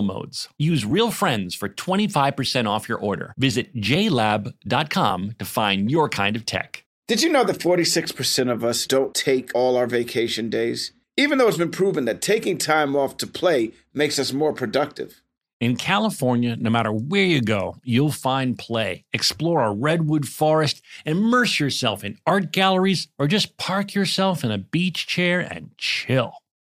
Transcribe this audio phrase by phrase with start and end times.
[0.00, 0.48] modes.
[0.56, 3.34] Use Real Friends for 25% off your order.
[3.36, 6.84] Visit jlab.com to find your kind of tech.
[7.08, 10.92] Did you know that 46% of us don't take all our vacation days?
[11.18, 15.20] Even though it's been proven that taking time off to play makes us more productive.
[15.62, 19.04] In California, no matter where you go, you'll find play.
[19.12, 24.58] Explore a redwood forest, immerse yourself in art galleries, or just park yourself in a
[24.58, 26.41] beach chair and chill.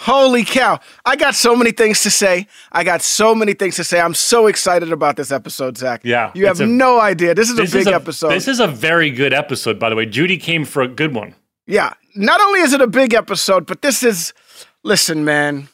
[0.00, 0.78] Holy cow.
[1.04, 2.46] I got so many things to say.
[2.70, 4.00] I got so many things to say.
[4.00, 6.02] I'm so excited about this episode, Zach.
[6.04, 7.34] Yeah, You have a- no idea.
[7.34, 8.28] This is This a big is a, episode.
[8.30, 10.06] This is a very good episode, by the way.
[10.06, 11.34] Judy came for a good one.
[11.66, 11.94] Yeah.
[12.14, 14.32] Not only is it a big episode, but this is,
[14.84, 15.68] listen, man,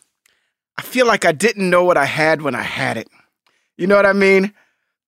[0.79, 3.09] I feel like I didn't know what I had when I had it.
[3.77, 4.55] You know what I mean?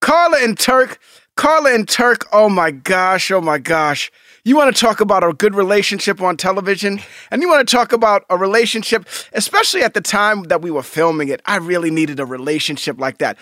[0.02, 0.98] Carla and Turk,
[1.36, 4.10] Carla and Turk, oh my gosh, oh my gosh.
[4.44, 7.00] You want to talk about a good relationship on television?
[7.30, 10.82] And you want to talk about a relationship, especially at the time that we were
[10.82, 11.42] filming it.
[11.44, 13.36] I really needed a relationship like that.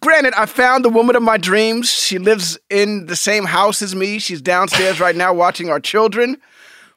[0.00, 1.90] Granted, I found the woman of my dreams.
[1.90, 4.18] She lives in the same house as me.
[4.18, 6.38] She's downstairs right now watching our children.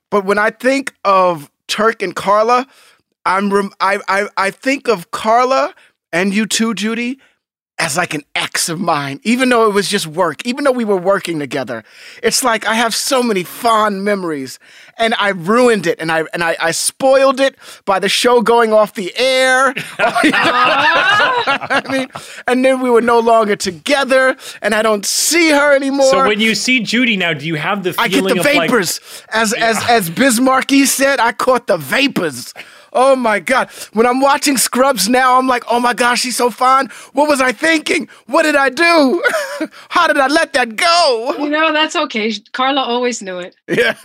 [0.10, 2.68] But when I think of Turk and Carla,
[3.26, 5.74] I'm rem- I, I I think of Carla
[6.12, 7.20] and you too, Judy,
[7.82, 9.20] as like an ex of mine.
[9.24, 11.84] Even though it was just work, even though we were working together,
[12.22, 14.60] it's like I have so many fond memories,
[14.98, 17.56] and I ruined it, and I and I, I spoiled it
[17.86, 19.74] by the show going off the air.
[19.98, 22.08] I mean,
[22.48, 26.12] and then we were no longer together, and I don't see her anymore.
[26.12, 28.06] So when you see Judy now, do you have the feeling?
[28.06, 29.24] I get the of like vapors.
[29.34, 32.54] as as as Biz Markie said, I caught the vapors.
[32.94, 33.70] Oh my god.
[33.94, 36.88] When I'm watching Scrubs now, I'm like, oh my gosh, she's so fine.
[37.14, 38.10] What was I thinking?
[38.26, 39.24] What did I do?
[39.90, 41.36] How did I let that go?
[41.40, 42.34] You know, that's okay.
[42.52, 43.56] Carla always knew it.
[43.68, 43.96] Yeah.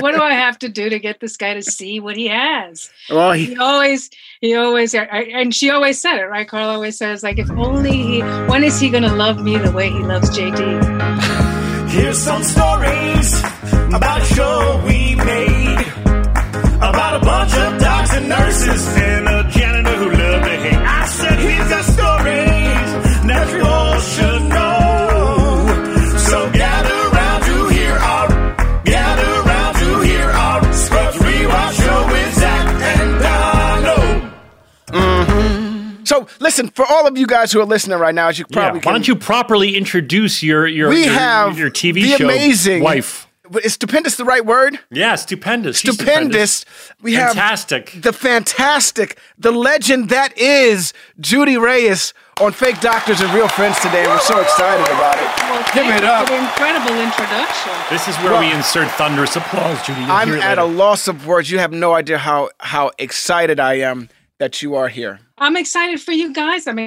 [0.00, 2.90] What do I have to do to get this guy to see what he has?
[3.08, 4.10] well, he, He always,
[4.42, 6.46] he always, I- I- and she always said it, right?
[6.46, 9.72] Carla always says, like, if only he, when is he going to love me the
[9.72, 11.88] way he loves JD?
[11.90, 13.38] Here's some stories
[13.94, 15.57] about a show we made.
[16.78, 20.74] About a bunch of docs and nurses and a janitor who loved to hate.
[20.74, 26.18] I said, here's the stories that you all should know.
[26.18, 28.28] So gather round to hear our,
[28.84, 32.68] gather round to hear our Scrubs Rewatch show with Zach
[32.98, 34.32] and Donald.
[34.88, 36.04] Mm-hmm.
[36.04, 38.60] so listen, for all of you guys who are listening right now, as you probably
[38.60, 41.94] Yeah, probably why can, don't you properly introduce your your we your, have your TV
[42.02, 43.27] the show amazing wife?
[43.64, 44.78] Is stupendous the right word?
[44.90, 45.78] Yeah, stupendous.
[45.78, 46.64] She's Stupendous.
[47.02, 47.92] We have Fantastic.
[48.02, 54.06] the fantastic, the legend that is Judy Reyes on Fake Doctors and Real Friends today.
[54.06, 55.24] We're so excited about it.
[55.50, 56.26] Well, Give it up.
[56.28, 57.72] for the incredible introduction.
[57.90, 60.00] This is where we insert thunderous applause, Judy.
[60.02, 61.50] You'll I'm hear it at a loss of words.
[61.50, 64.08] You have no idea how how excited I am
[64.38, 65.20] that you are here.
[65.38, 66.66] I'm excited for you guys.
[66.66, 66.78] I'm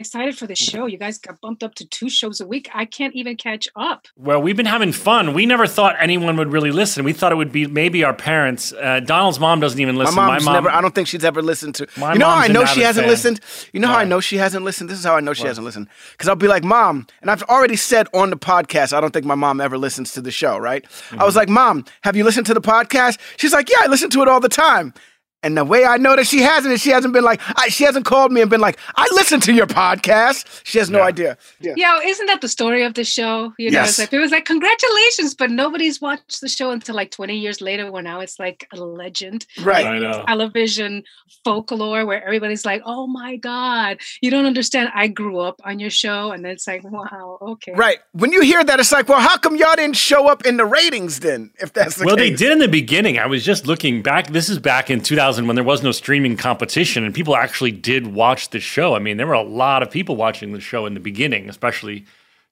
[0.00, 0.86] excited for the show.
[0.86, 2.70] You guys got bumped up to two shows a week.
[2.74, 4.08] I can't even catch up.
[4.16, 5.34] Well, we've been having fun.
[5.34, 7.04] We never thought anyone would really listen.
[7.04, 8.72] We thought it would be maybe our parents.
[8.72, 10.16] Uh, Donald's mom doesn't even My listen.
[10.16, 10.70] my mom, never.
[10.70, 11.86] I don't think she's ever listened to.
[11.98, 13.10] My you know how mom's I an know she hasn't fan.
[13.10, 13.40] listened.
[13.72, 14.88] You know how I know she hasn't listened.
[14.88, 15.86] This is how I know she hasn't listened.
[16.12, 18.92] Because I'll be like, Mom, and I've already said on the podcast.
[18.94, 20.56] I don't think my mom ever listens to the show.
[20.58, 20.84] Right?
[21.12, 23.18] I was like, Mom, have you listened to the podcast?
[23.36, 24.94] She's like, Yeah, I listen to it all the time.
[25.42, 27.84] And the way I know that she hasn't is she hasn't been like, I, she
[27.84, 30.60] hasn't called me and been like, I listened to your podcast.
[30.64, 31.04] She has no Yeah.
[31.04, 31.38] idea.
[31.60, 31.72] Yeah.
[31.76, 33.54] Yeah, isn't that the story of the show?
[33.56, 33.90] You know, Yes.
[33.90, 37.62] it's like it was like congratulations, but nobody's watched the show until like 20 years
[37.62, 39.46] later, where now it's like a legend.
[39.62, 39.86] Right.
[39.86, 40.24] I know.
[40.26, 41.04] Television
[41.44, 44.90] folklore where everybody's like, "Oh my god, you don't understand!
[44.94, 47.98] I grew up on your show," and then it's like, "Wow, okay." Right.
[48.12, 50.66] When you hear that, it's like, well, how come y'all didn't show up in the
[50.66, 51.50] ratings then?
[51.60, 53.18] If that's the Well, they did in the beginning.
[53.18, 54.26] I was just looking back.
[54.28, 58.08] This is back in 2000 when there was no streaming competition, and people actually did
[58.08, 58.94] watch the show.
[58.94, 62.04] I mean, there were a lot of people watching the show in the beginning, especially.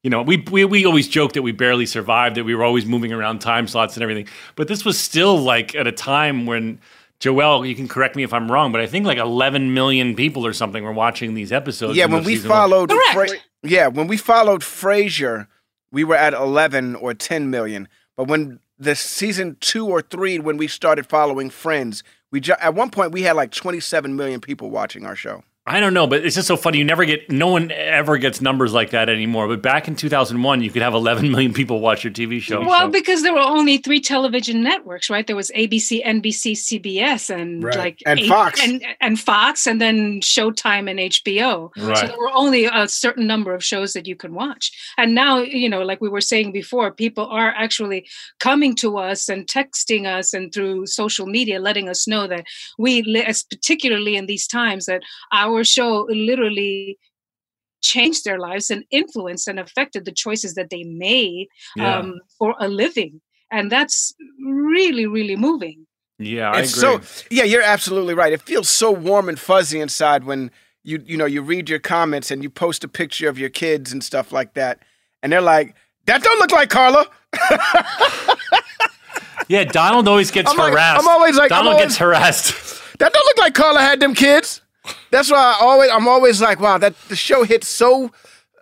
[0.05, 2.87] You know, we, we we always joked that we barely survived, that we were always
[2.87, 4.29] moving around time slots and everything.
[4.55, 6.79] But this was still like at a time when
[7.21, 10.47] Joelle, you can correct me if I'm wrong, but I think like 11 million people
[10.47, 11.97] or something were watching these episodes.
[11.97, 13.29] Yeah, when we followed, Fra-
[13.65, 15.49] yeah, when we followed Frasier,
[15.91, 17.89] we were at eleven or ten million.
[18.17, 22.75] But when the season two or three, when we started following Friends, we ju- at
[22.75, 25.43] one point we had like twenty-seven million people watching our show.
[25.69, 26.79] I don't know, but it's just so funny.
[26.79, 29.47] You never get, no one ever gets numbers like that anymore.
[29.49, 32.61] But back in 2001, you could have 11 million people watch your TV show.
[32.65, 35.27] Well, So- because there were only three television networks, right?
[35.27, 37.77] There was ABC, NBC, CBS, and Right.
[37.77, 38.63] like And eight- Fox.
[38.67, 41.71] and, and Fox, and then Showtime and HBO.
[41.77, 41.99] Right.
[41.99, 44.73] So there were only a certain number of shows that you could watch.
[44.97, 48.07] And now, you know, like we were saying before, people are actually
[48.41, 52.45] coming to us and texting us and through social media, letting us know that
[52.79, 56.99] we, as particularly in these times, that our show literally
[57.81, 61.47] changed their lives and influenced and affected the choices that they made
[61.77, 63.21] yeah, um, for a living.
[63.53, 64.13] And that's
[64.45, 65.87] really, really moving.
[66.19, 66.67] yeah, I agree.
[66.67, 67.01] So
[67.31, 68.33] yeah, you're absolutely right.
[68.33, 70.51] It feels so warm and fuzzy inside when
[70.85, 73.93] you you know you read your comments and you post a picture of your kids
[73.93, 74.83] and stuff like that,
[75.23, 75.75] and they're like,
[76.07, 77.07] "That don't look like Carla."
[79.49, 81.01] yeah, Donald always gets I'm like- harassed.
[81.01, 82.99] I'm always like- Donald always- gets harassed.
[82.99, 84.61] That don't look like Carla had them kids.
[85.11, 88.11] That's why I always I'm always like, wow, that the show hit so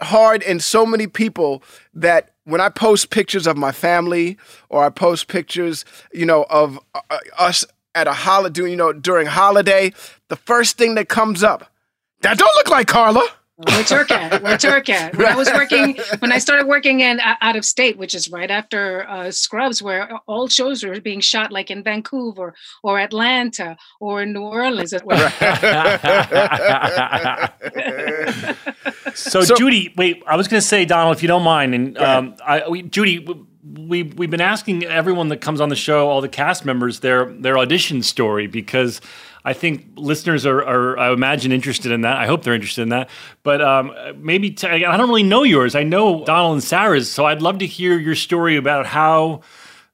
[0.01, 1.63] hard and so many people
[1.95, 4.37] that when I post pictures of my family
[4.69, 7.65] or I post pictures, you know, of uh, us
[7.95, 9.93] at a holiday, you know, during holiday,
[10.29, 11.73] the first thing that comes up,
[12.21, 13.27] that don't look like Carla.
[13.59, 14.43] We're Turcat.
[14.43, 15.17] We're Turcat.
[15.17, 18.31] When I was working, when I started working in uh, out of state, which is
[18.31, 23.79] right after uh, Scrubs, where all shows were being shot, like in Vancouver or Atlanta
[23.99, 24.93] or in New Orleans.
[25.05, 25.31] where-
[29.15, 31.99] so, So- Judy, wait, I was going to say, Donald, if you don't mind, and
[31.99, 36.09] um, I, we, Judy, w- we we've been asking everyone that comes on the show,
[36.09, 39.01] all the cast members, their their audition story because
[39.45, 42.17] I think listeners are, are I imagine interested in that.
[42.17, 43.09] I hope they're interested in that.
[43.43, 45.75] But um, maybe t- I don't really know yours.
[45.75, 49.43] I know Donald and Sarah's, so I'd love to hear your story about how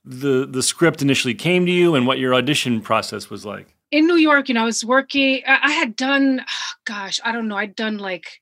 [0.05, 3.75] the the script initially came to you and what your audition process was like.
[3.91, 5.43] in New York, you know, I was working.
[5.47, 6.45] I I had done,
[6.85, 7.57] gosh, I don't know.
[7.57, 8.41] I'd done like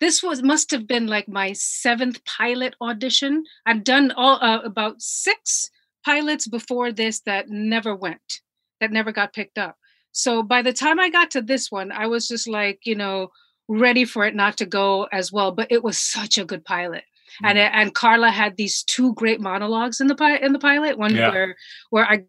[0.00, 3.44] this was must have been like my seventh pilot audition.
[3.66, 5.70] I'd done all uh, about six
[6.04, 8.40] pilots before this that never went,
[8.80, 9.76] that never got picked up.
[10.12, 13.28] So by the time I got to this one, I was just like, you know,
[13.68, 15.52] ready for it not to go as well.
[15.52, 17.04] But it was such a good pilot.
[17.42, 17.78] And Mm-hmm.
[17.80, 20.96] and Carla had these two great monologues in the pi- in the pilot.
[20.96, 21.30] One Yeah.
[21.30, 21.56] where
[21.90, 22.24] where I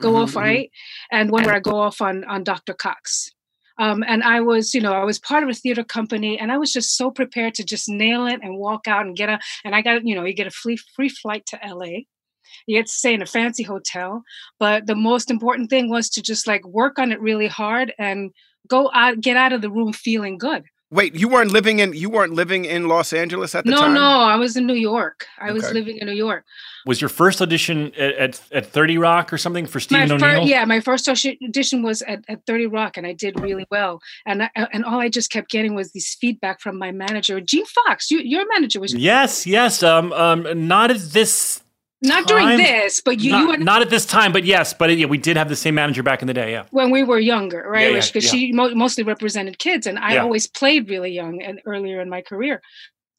[0.00, 0.36] go Mhm, off mhm.
[0.36, 0.70] right
[1.10, 3.32] and one where i go off on on dr cox
[3.78, 6.58] um, and i was you know i was part of a theater company and i
[6.58, 9.74] was just so prepared to just nail it and walk out and get a and
[9.74, 11.84] i got you know you get a free free flight to la
[12.66, 14.22] you get to stay in a fancy hotel
[14.58, 18.30] but the most important thing was to just like work on it really hard and
[18.68, 22.08] go out get out of the room feeling good Wait, you weren't living in you
[22.08, 23.94] weren't living in Los Angeles at the no time?
[23.94, 26.44] no no, i was in new york i was living in new york
[26.86, 30.40] Was your first audition at, at, at 30 Rock or something for Stephen my O'Neill?
[30.42, 33.66] first, yeah, my first audition- audition was at, at 30 Rock, and I did really
[33.72, 33.98] well.
[34.24, 37.66] And I, and all I just kept getting was this feedback from my manager, Gene
[37.66, 38.08] Fox.
[38.12, 39.82] You, your manager was Yes, yes.
[39.82, 41.60] Um, um, not at this.
[42.06, 44.72] Not during this, but you, not, you were not at this time, but yes.
[44.74, 46.50] But yeah, we did have the same manager back in the day.
[46.52, 46.64] Yeah.
[46.70, 47.92] when we were younger, right?
[47.92, 48.30] yeah, Because yeah.
[48.30, 50.22] she mo- mostly represented kids, and I Yeah.
[50.22, 52.60] always played really young and earlier in my career.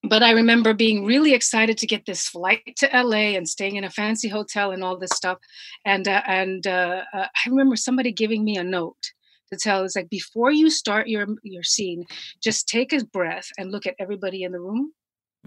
[0.04, 3.84] But I remember being really excited to get this flight to LA and staying in
[3.84, 5.40] a fancy hotel and all this stuff.
[5.86, 9.12] And uh, and uh, uh, I remember somebody giving me a note
[9.52, 12.06] to tell is like before you start your your scene,
[12.44, 14.94] just take a breath and look at everybody in the room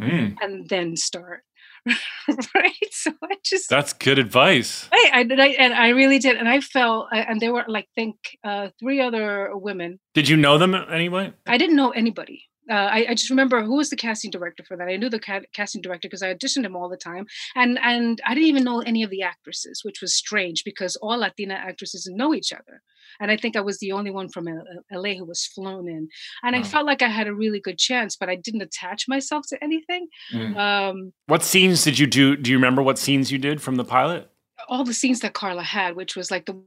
[0.01, 1.43] Mm, and then start.
[2.55, 2.93] right?
[2.93, 4.89] So I just that's good advice.
[4.93, 7.65] I, I did I and I really did and I felt uh, and there were
[7.67, 9.99] like think uh three other women.
[10.15, 11.33] Did you know them anyway?
[11.47, 12.50] I didn't know anybody.
[12.69, 14.87] Uh, I, I just remember who was the casting director for that.
[14.89, 17.27] I knew the ca- casting director because I auditioned him all the time,
[17.57, 21.19] and and I didn't even know any of the actresses, which was strange because all
[21.19, 22.83] Latina actresses know each other,
[23.19, 26.09] and I think I was the only one from L- LA who was flown in,
[26.43, 29.47] and I felt like I had a really good chance, but I didn't attach myself
[29.49, 30.07] to anything.
[30.33, 30.57] Mm.
[30.57, 32.37] Um, What scenes did you do?
[32.37, 34.31] Do you remember what scenes you did from the pilot?
[34.69, 36.61] all the scenes that Carla had, which was like the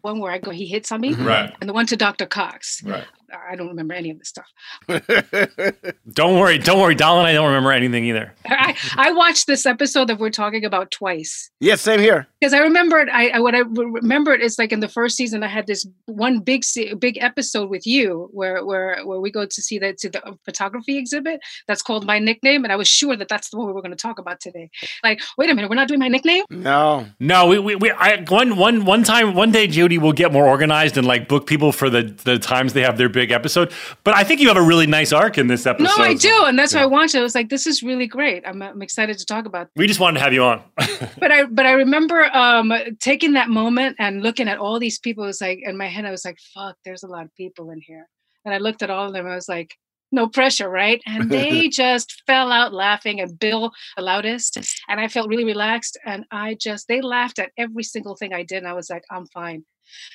[0.00, 1.24] one where I go, he hits on me, Mhm.
[1.24, 1.54] Right.
[1.60, 2.26] and the one to Dr.
[2.26, 2.82] Cox.
[2.82, 3.06] Right.
[3.50, 4.46] I don't remember any of this stuff.
[6.12, 6.58] Don't worry.
[6.58, 6.94] Don't worry.
[6.94, 8.34] Donald and I don't remember anything either.
[8.46, 12.26] I, I watched this episode that we're talking about twice yeah, same here.
[12.40, 13.08] because I remembered.
[13.08, 15.86] I, I what I re- remembered is like in the first season, I had this
[16.06, 16.64] one big
[16.98, 20.98] big episode with you where where where we go to see the to the photography
[20.98, 23.82] exhibit that's called my nickname, and I was sure that that's the one we were
[23.82, 24.70] going to talk about today.
[25.04, 26.44] Like, wait a minute, we're not doing my nickname.
[26.50, 27.06] No.
[27.20, 30.46] No, we, we, we I, one, one, one time, one day, Judy will get more
[30.46, 33.72] organized and like book people for the, the times they have their big episode.
[34.04, 35.96] But I think you have a really nice arc in this episode.
[35.96, 37.18] No, I do, and that's why I watched it.
[37.18, 38.42] I was like, this is really great.
[38.46, 39.68] I'm, I'm excited to talk about.
[39.76, 40.62] We just wanted to have you on.
[41.18, 45.24] But I but I remember um taking that moment and looking at all these people.
[45.24, 47.70] It was like in my head, I was like, fuck, there's a lot of people
[47.70, 48.08] in here.
[48.44, 49.26] And I looked at all of them.
[49.26, 49.74] I was like,
[50.12, 51.00] no pressure, right?
[51.06, 53.20] And they just fell out laughing.
[53.20, 55.98] And Bill, the loudest, and I felt really relaxed.
[56.04, 58.58] And I just they laughed at every single thing I did.
[58.58, 59.64] And I was like, I'm fine.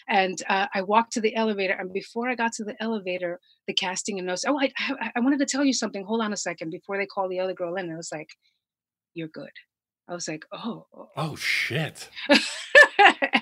[0.07, 3.73] And uh, I walked to the elevator, and before I got to the elevator, the
[3.73, 4.45] casting and notes.
[4.47, 6.03] Oh, I, I I wanted to tell you something.
[6.05, 6.71] Hold on a second.
[6.71, 8.29] Before they call the other girl in, I was like,
[9.13, 9.51] "You're good."
[10.07, 10.85] I was like, "Oh."
[11.17, 12.09] oh shit!
[12.29, 12.39] and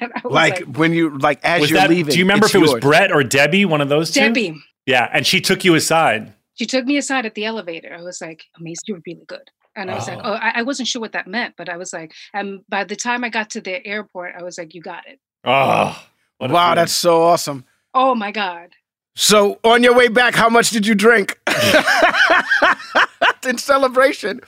[0.01, 1.89] I was Like, like, when you like as you're that?
[1.89, 2.11] leaving.
[2.13, 2.75] do you remember if it was.
[2.75, 3.65] Brett or Debbie?
[3.65, 4.19] One of those two.
[4.21, 4.55] Debbie.
[4.85, 6.33] Yeah, and she took you aside.
[6.55, 7.93] She took me aside at the elevator.
[7.97, 9.49] I was like, amazing, you're really good.
[9.75, 10.31] And I was like, Oh.
[10.31, 12.95] oh, I, I wasn't sure what that meant, but I was like, and by the
[12.95, 15.19] time I got to the airport, I was like, you got it.
[15.43, 16.01] Oh,
[16.37, 17.65] what Wow, that's so awesome.
[17.93, 18.71] Oh my God.
[19.15, 21.39] So on your way back, how much did you drink?
[23.47, 24.41] In celebration.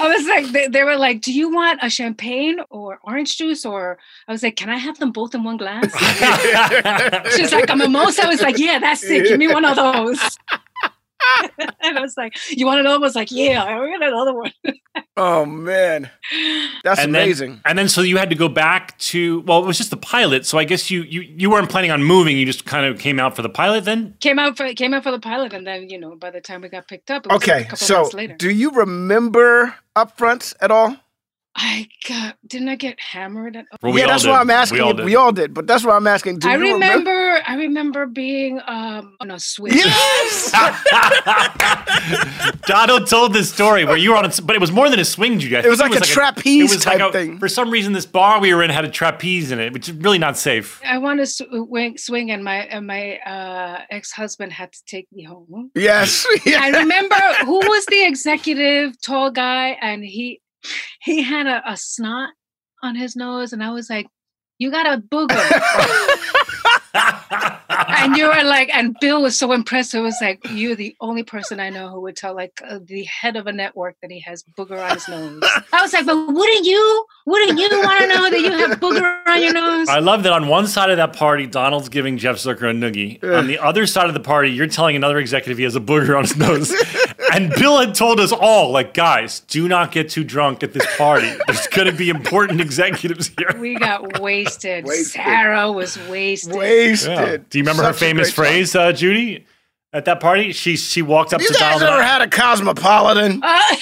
[0.00, 3.66] I was like, they, they were like, do you want a champagne or orange juice?
[3.66, 5.84] Or I was like, can I have them both in one glass?
[7.36, 8.24] She's like, I'm a mimosa.
[8.24, 9.28] I was like, yeah, that's it.
[9.28, 10.38] Give me one of those.
[11.58, 13.02] and I was like, you want another one?
[13.04, 14.52] I was like, yeah, I want another one.
[15.16, 16.10] Oh man,
[16.84, 17.60] that's And then- amazing.
[17.64, 20.44] And then so you had to go back to well, it was just the pilot.
[20.46, 22.36] So I guess you you you weren't planning on moving.
[22.36, 24.14] You just kind of came out for the pilot then.
[24.20, 26.60] came out for came out for the pilot, and then you know, by the time
[26.62, 28.36] we got picked up, it was like okay, a couple so months later.
[28.36, 30.96] do you remember upfronts at all?
[31.58, 33.56] I got didn't I get hammered?
[33.56, 34.30] At, Well, we yeah, that's did.
[34.30, 34.76] why I'm asking.
[34.76, 35.04] We all did.
[35.06, 36.38] we all did, but that's why I'm asking.
[36.40, 39.74] Do I you remember, I remember being um on a switch.
[39.74, 40.52] Yes.
[42.66, 45.04] Donald told this story where you were on, a, but it was more than a
[45.04, 45.56] swing, Judy.
[45.56, 47.38] I It was think like a trapeze type thing.
[47.38, 49.94] For some reason, this bar we were in had a trapeze in it, which is
[49.96, 50.80] really not safe.
[50.84, 55.06] I want to swing, swing, and my and my uh, ex husband had to take
[55.12, 55.70] me home.
[55.74, 56.26] yes.
[56.46, 60.40] I remember who was the executive tall guy, and he
[61.00, 62.30] he had a, a snot
[62.82, 64.06] on his nose, and I was like,
[64.58, 65.36] "You got a booger."
[67.96, 69.94] and you were like, and Bill was so impressed.
[69.94, 73.04] It was like, you're the only person I know who would tell like uh, the
[73.04, 75.42] head of a network that he has booger on his nose.
[75.72, 77.06] I was like, but wouldn't you?
[77.26, 79.88] Wouldn't you want to know that you have booger on your nose?
[79.88, 83.22] I love that on one side of that party, Donald's giving Jeff Zucker a noogie.
[83.36, 86.16] On the other side of the party, you're telling another executive he has a booger
[86.16, 86.72] on his nose.
[87.32, 90.86] and Bill had told us all, like, guys, do not get too drunk at this
[90.96, 91.32] party.
[91.46, 93.54] There's going to be important executives here.
[93.58, 94.84] We got wasted.
[94.84, 95.22] Wasted.
[95.22, 96.54] Sarah was wasted.
[96.54, 97.10] Wasted.
[97.10, 97.36] Yeah.
[97.50, 99.46] Do you remember her famous phrase, uh, Judy?
[99.92, 101.90] At that party, she she walked up You to guys Donald.
[101.94, 103.40] ever had a cosmopolitan?
[103.42, 103.76] Uh,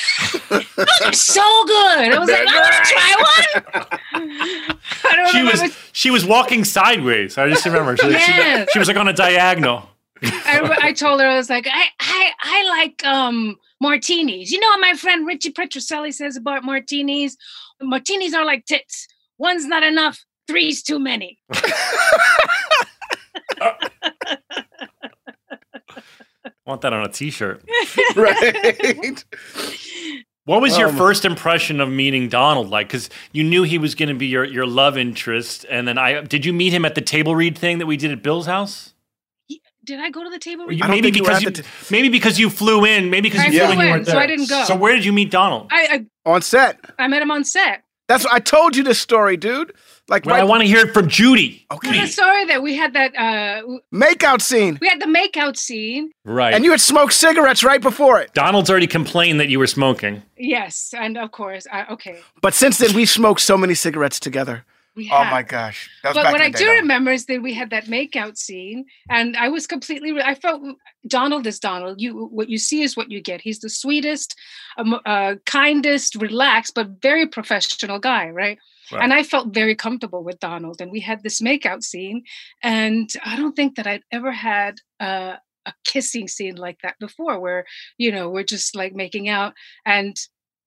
[0.51, 2.13] those are so good.
[2.13, 3.81] I was like, I want to try
[4.21, 4.79] one.
[5.05, 5.63] I don't she remember.
[5.63, 7.37] was she was walking sideways.
[7.37, 7.97] I just remember.
[7.97, 8.69] She, she- Yes.
[8.73, 9.89] she was like on a diagonal.
[10.23, 14.53] I, I told her I was like, I, I, I like um martinis.
[14.53, 17.37] You know what my friend Richie Petroselli says about martinis?
[17.83, 19.09] Martinis are like tits.
[19.39, 20.25] One's not enough.
[20.47, 21.39] Three's too many.
[26.67, 27.63] want that on a T-shirt.
[28.17, 29.25] right.
[30.47, 32.89] What was your Um, first impression of meeting Donald like?
[32.89, 36.21] Because you knew he was going to be your, your love interest, and then I
[36.21, 38.93] did you meet him at the table read thing that we did at Bill's house?
[39.85, 40.67] Did I go to the table?
[40.67, 40.79] Read?
[40.79, 43.49] you- maybe think you because you, t- maybe because you flew in, maybe because I
[43.49, 44.19] you flew flew in, you weren't so.
[44.19, 44.65] I didn't go.
[44.65, 45.69] So where did you meet Donald?
[45.71, 46.79] I, On set.
[46.99, 47.83] I I met him on set.
[48.09, 49.73] That's I told you this story, dude.
[50.09, 51.65] Like Well, right, I want to hear it from Judy.
[51.73, 56.13] okay, The story that we had that uh makeout scene, we had the makeout scene.
[56.25, 56.53] Right.
[56.55, 58.35] and you had smoked cigarettes right before it.
[58.35, 60.23] Donald's already complained that you were smoking.
[60.37, 62.19] Yes, and of course, I, okay.
[62.43, 64.65] But since then, we smoked so many cigarettes together.
[64.97, 66.81] We Oh my gosh, that was But back what in I the do day, though.
[66.83, 70.13] remember is that we had that makeout scene, and I was completely.
[70.13, 70.63] re- I felt
[71.09, 72.01] Donald is Donald.
[72.01, 73.41] You, what you see is what you get.
[73.41, 74.37] He's the sweetest,
[74.79, 78.59] um, uh, kindest, relaxed, but very professional guy, right?
[78.95, 79.03] Right.
[79.03, 82.23] And I felt very comfortable with Donald, and we had this makeout scene,
[82.63, 85.37] and I don't think that I'd ever had uh,
[85.67, 87.65] a kissing scene like that before, where
[87.99, 90.17] you know we're just like making out, and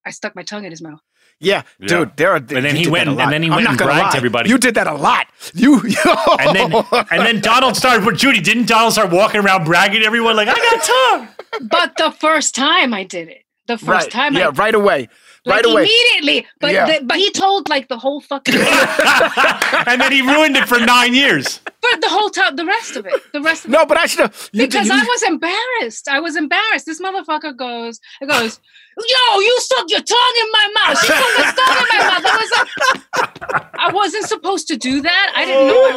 [0.05, 0.99] I stuck my tongue in his mouth.
[1.39, 1.87] Yeah, Yeah.
[1.87, 2.17] dude.
[2.17, 2.37] There are.
[2.37, 4.49] and then he went and then he went and bragged to everybody.
[4.49, 5.27] You did that a lot.
[5.53, 5.81] You.
[6.39, 6.73] And then
[7.11, 8.39] and then Donald started with Judy.
[8.39, 11.67] Didn't Donald start walking around bragging to everyone like I got tongue?
[11.69, 14.11] But the first time I did it, the first right.
[14.11, 14.51] time I Yeah.
[14.55, 15.07] Right away.
[15.45, 15.83] like right away.
[15.83, 16.47] immediately.
[16.59, 16.85] But Yeah.
[16.99, 18.55] the, but he told like the whole fucking
[19.87, 21.59] and then he ruined it for nine years.
[21.81, 23.73] for the whole time, the rest of it, the rest of it.
[23.73, 24.49] No, but I should have.
[24.51, 26.07] Because did, you, I was embarrassed.
[26.09, 26.85] I was embarrassed.
[26.85, 28.59] This motherfucker goes, it goes,
[28.97, 30.99] yo, you stuck your tongue in my mouth.
[30.99, 32.25] She stuck her tongue in my mouth.
[32.25, 35.31] I was like, I wasn't supposed to do that.
[35.35, 35.81] I didn't know.
[35.89, 35.93] I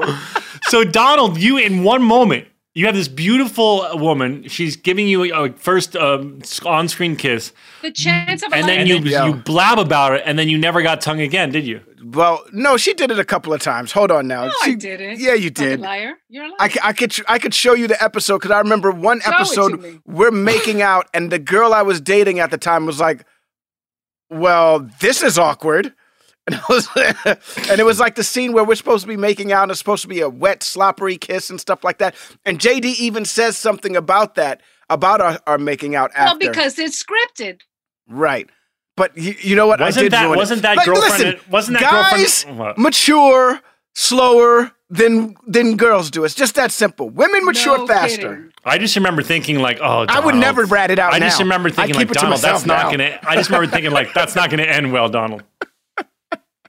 [0.00, 0.18] was,
[0.68, 4.46] So Donald, you in one moment, you have this beautiful woman.
[4.48, 8.98] She's giving you a first um, on-screen kiss, the chance of a and then you.
[8.98, 9.24] Yeah.
[9.26, 11.80] you blab about it, and then you never got tongue again, did you?
[12.04, 13.92] well, no, she did it a couple of times.
[13.92, 14.44] Hold on now.
[14.44, 15.18] No, she, I didn't.
[15.18, 15.80] Yeah, you Fucking did.
[15.80, 16.12] liar.
[16.28, 16.56] You're a liar.
[16.60, 19.32] I, c- I could I could show you the episode because I remember one Show
[19.32, 23.24] episode we're making out and the girl I was dating at the time was like,
[24.30, 25.94] "Well, this is awkward,"
[26.52, 26.88] and, was,
[27.68, 29.78] and it was like the scene where we're supposed to be making out and it's
[29.80, 32.14] supposed to be a wet, sloppery kiss and stuff like that.
[32.44, 37.02] And JD even says something about that about our, our making out well, because it's
[37.02, 37.62] scripted.
[38.08, 38.48] right.
[38.96, 39.82] But you, you know what?
[39.82, 40.38] I Wasn't did that ruin it.
[40.38, 41.12] wasn't that Like, girlfriend?
[41.34, 42.58] listen, wasn't that guys girlfriend?
[42.58, 42.78] What?
[42.78, 43.60] mature
[43.94, 46.24] slower than than girls do.
[46.24, 47.10] It's just that simple.
[47.10, 48.16] Women mature No faster.
[48.36, 48.52] kidding.
[48.64, 51.68] I just remember thinking like, oh, I would never rat it out I just remember
[51.70, 52.90] thinking like, Donald, that's myself not now.
[52.92, 53.18] gonna.
[53.26, 55.42] I just remember thinking like, that's not gonna end well, Donald.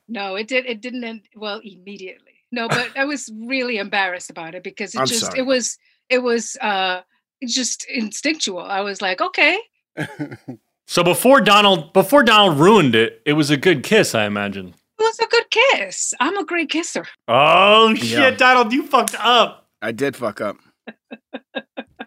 [0.08, 0.66] No, it did.
[0.66, 2.34] It didn't end well immediately.
[2.52, 5.40] No, but I was really embarrassed about it because it I'm just sorry.
[5.40, 5.78] it was
[6.10, 7.02] it was uh
[7.46, 8.60] just instinctual.
[8.62, 9.60] I was like, okay,
[10.88, 14.68] So before Donald, before Donald ruined it, it was a good kiss, I imagine.
[14.70, 16.14] it was a good kiss.
[16.22, 17.06] I'm a great kisser.
[17.28, 18.32] Oh shit, Yeah.
[18.32, 19.68] Donald, you fucked up.
[19.82, 20.56] I did fuck up.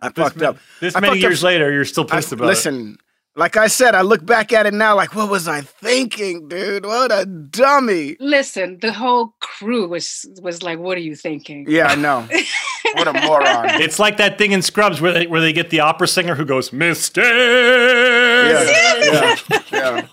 [0.02, 0.58] I This fucked ma- up.
[0.80, 2.48] This I many fucked up- years later, you're still I, pissed about it.
[2.48, 2.96] listen,
[3.36, 6.84] like I said, I look back at it now like, what was I thinking, dude?
[6.84, 8.16] What a dummy.
[8.18, 11.64] Listen, the whole crew was was like, what are you thinking?
[11.68, 12.26] Yeah, I know.
[12.94, 13.80] what a moron.
[13.80, 16.44] It's like that thing in Scrubs where they where they get the opera singer who
[16.44, 17.24] goes Mistake.
[17.24, 18.64] Yeah,
[19.02, 19.36] yeah,
[19.72, 20.06] yeah,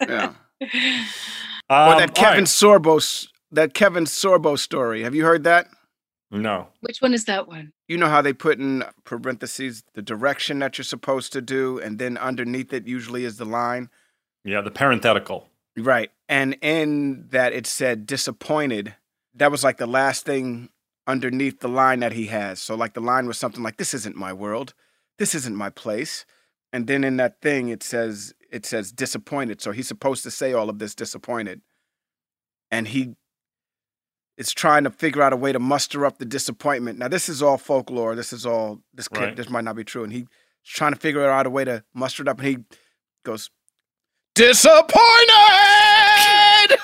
[0.00, 0.32] yeah.
[1.68, 5.02] Um, Or that Kevin all Sorbo, that Kevin Sorbo story.
[5.02, 5.68] Have you heard that?
[6.30, 6.40] Right.
[6.40, 6.68] No.
[6.80, 7.72] Which one is that one?
[7.88, 11.98] You know how they put in parentheses the direction that you're supposed to do, and
[11.98, 13.90] then underneath it usually is the line.
[14.44, 15.48] Yeah, the parenthetical.
[15.76, 16.10] Right.
[16.28, 18.94] And in that it said disappointed.
[19.34, 20.70] That was like the last thing
[21.06, 22.60] underneath the line that he has.
[22.60, 24.72] So like the line was something like this isn't my world.
[25.18, 26.24] This isn't my place.
[26.72, 29.60] And then in that thing it says it says disappointed.
[29.60, 31.60] So he's supposed to say all of this disappointed.
[32.70, 33.14] And he
[34.36, 36.98] is trying to figure out a way to muster up the disappointment.
[36.98, 38.14] Now this is all folklore.
[38.14, 39.34] This is all this Right.
[39.36, 40.04] this might not be true.
[40.04, 40.26] And he's
[40.64, 42.58] trying to figure out a way to muster it up and he
[43.24, 43.50] goes
[44.34, 44.96] disappointed.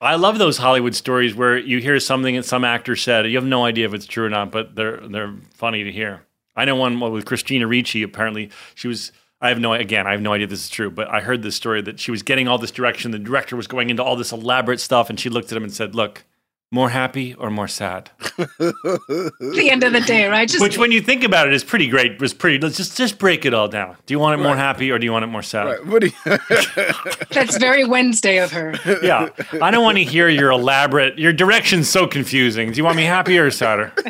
[0.00, 3.26] I love those Hollywood stories where you hear something that some actor said.
[3.26, 6.22] You have no idea if it's true or not, but they're they're funny to hear.
[6.54, 8.02] I know one with Christina Ricci.
[8.02, 9.12] Apparently, she was.
[9.40, 10.06] I have no again.
[10.06, 12.22] I have no idea this is true, but I heard this story that she was
[12.22, 13.10] getting all this direction.
[13.10, 15.72] The director was going into all this elaborate stuff, and she looked at him and
[15.72, 16.24] said, "Look,
[16.72, 20.48] more happy or more sad?" At the end of the day, right?
[20.48, 22.18] Just Which, when you think about it, is pretty great.
[22.18, 22.58] Was pretty.
[22.58, 23.96] Let's just just break it all down.
[24.06, 24.58] Do you want it more Right.
[24.58, 25.64] happy or do you want it more sad?
[25.66, 25.86] Right.
[25.86, 26.14] What do you
[27.30, 28.74] that's very Wednesday of her.
[29.02, 29.28] Yeah,
[29.60, 31.18] I don't want to hear your elaborate.
[31.18, 32.72] Your direction's so confusing.
[32.72, 33.92] Do you want me happier or sadder?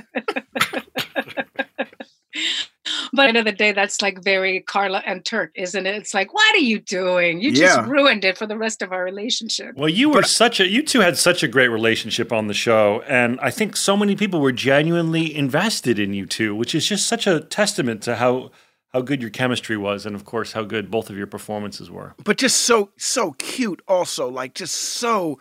[3.12, 5.94] But at the end of the day, that's like very Carla and Turk, isn't it?
[5.96, 7.40] It's like, what are you doing?
[7.40, 7.66] You Yeah.
[7.76, 9.74] just ruined it for the rest of our relationship.
[9.76, 13.02] Well, you were such a you two had such a great relationship on the show,
[13.08, 17.06] and I think so many people were genuinely invested in you two, which is just
[17.06, 18.50] such a testament to how
[18.92, 22.14] how good your chemistry was, and of course how good both of your performances were.
[22.24, 25.38] but just so so cute also like just so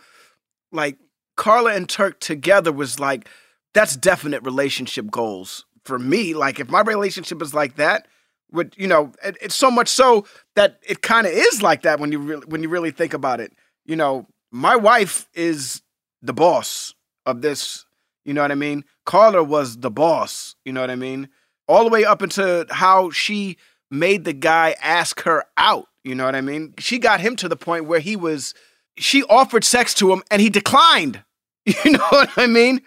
[0.72, 0.98] like
[1.36, 3.28] carla and turk together was like
[3.72, 8.06] that's definite relationship goals for me like if my relationship is like that
[8.52, 11.98] With you know, it, it's so much so that it kind of is like that
[12.00, 13.52] when you when you really think about it.
[13.84, 15.82] You know, my wife is
[16.22, 16.94] the boss
[17.24, 17.84] of this.
[18.24, 18.84] You know what I mean?
[19.04, 20.54] Carla was the boss.
[20.64, 21.28] You know what I mean?
[21.66, 23.56] All the way up into how she
[23.90, 25.86] made the guy ask her out.
[26.04, 26.74] You know what I mean?
[26.78, 28.54] She got him to the point where he was.
[28.96, 31.22] She offered sex to him and he declined.
[31.84, 32.80] You know what I mean?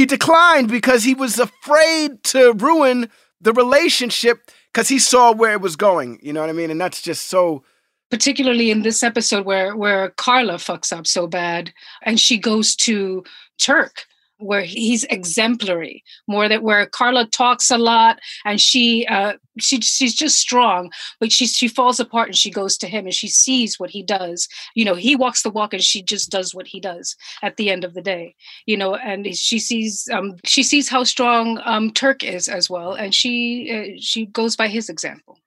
[0.00, 5.60] He declined because he was afraid to ruin the relationship because he saw where it
[5.60, 6.18] was going.
[6.22, 6.70] You know what I mean?
[6.70, 7.64] And that's just so
[8.10, 13.24] particularly in this episode where where Carla fucks up so bad and she goes to
[13.60, 14.06] Turk
[14.40, 20.14] where he's exemplary more that where carla talks a lot and she uh she she's
[20.14, 23.78] just strong but she she falls apart and she goes to him and she sees
[23.78, 26.80] what he does you know he walks the walk and she just does what he
[26.80, 28.34] does at the end of the day
[28.66, 32.94] you know and she sees um she sees how strong um turk is as well
[32.94, 35.38] and she uh, she goes by his example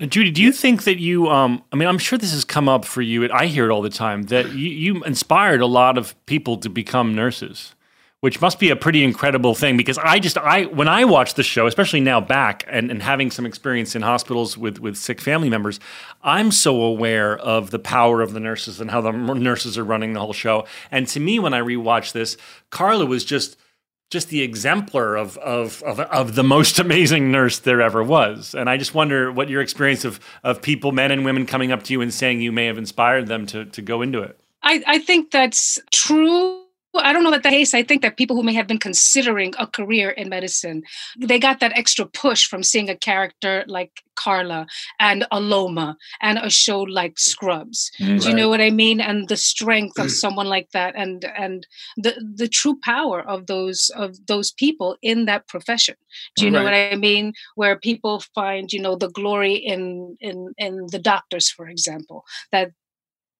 [0.00, 1.28] Judy, do you think that you?
[1.28, 3.30] Um, I mean, I'm sure this has come up for you.
[3.30, 6.68] I hear it all the time that you, you inspired a lot of people to
[6.68, 7.76] become nurses
[8.22, 11.42] which must be a pretty incredible thing because I just I when I watch the
[11.42, 15.50] show, especially now back and, and having some experience in hospitals with with sick family
[15.50, 15.80] members,
[16.22, 20.12] I'm so aware of the power of the nurses and how the nurses are running
[20.12, 20.66] the whole show.
[20.92, 22.36] And to me, when I rewatch this,
[22.70, 23.56] Carla was just
[24.08, 28.54] just the exemplar of, of, of, of, the most amazing nurse there ever was.
[28.54, 31.82] And I just wonder what your experience of, of people, men and women coming up
[31.84, 34.38] to you and saying you may have inspired them to, to go into it.
[34.62, 36.61] I, I think that's true
[36.92, 37.74] well, I don't know that the case.
[37.74, 40.82] I think that people who may have been considering a career in medicine,
[41.18, 44.66] they got that extra push from seeing a character like Carla
[45.00, 47.90] and Aloma and a show like Scrubs.
[47.98, 49.00] Mm, Do you know what I mean?
[49.00, 53.90] And the strength of someone like that, and and the the true power of those
[53.96, 55.96] of those people in that profession.
[56.36, 56.58] Do you right.
[56.58, 57.32] know what I mean?
[57.54, 62.72] Where people find you know the glory in in in the doctors, for example, that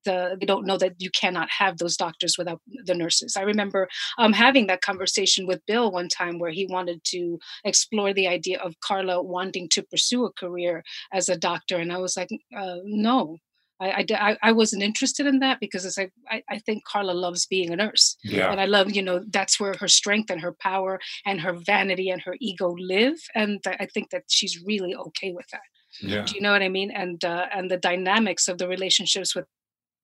[0.04, 3.36] the, they don't know that you cannot have those doctors without the nurses.
[3.36, 3.88] I remember
[4.18, 8.58] um, having that conversation with Bill one time where he wanted to explore the idea
[8.60, 11.76] of Carla wanting to pursue a career as a doctor.
[11.76, 13.38] And I was like, uh, no,
[13.82, 17.46] I, I, I, wasn't interested in that because it's like I, I think Carla loves
[17.46, 18.16] being a nurse.
[18.22, 18.50] Yeah.
[18.52, 22.08] And I love, you know, that's where her strength and her power and her vanity
[22.08, 23.18] and her ego live.
[23.34, 25.62] And I think that she's really okay with that.
[26.00, 26.24] Yeah.
[26.24, 26.90] Do you know what I mean?
[26.90, 29.46] And uh, and the dynamics of the relationships with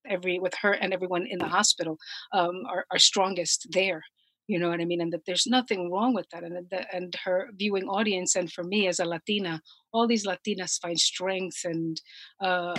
[0.09, 1.99] every with her and everyone in the hospital
[2.33, 4.03] um, are, are strongest there
[4.49, 5.01] you know what i mean?
[5.01, 8.89] And that there's nothing wrong with that and and her viewing audience and for me
[8.89, 9.61] as a latina
[9.93, 12.01] all these latinas find strength and
[12.41, 12.75] uh,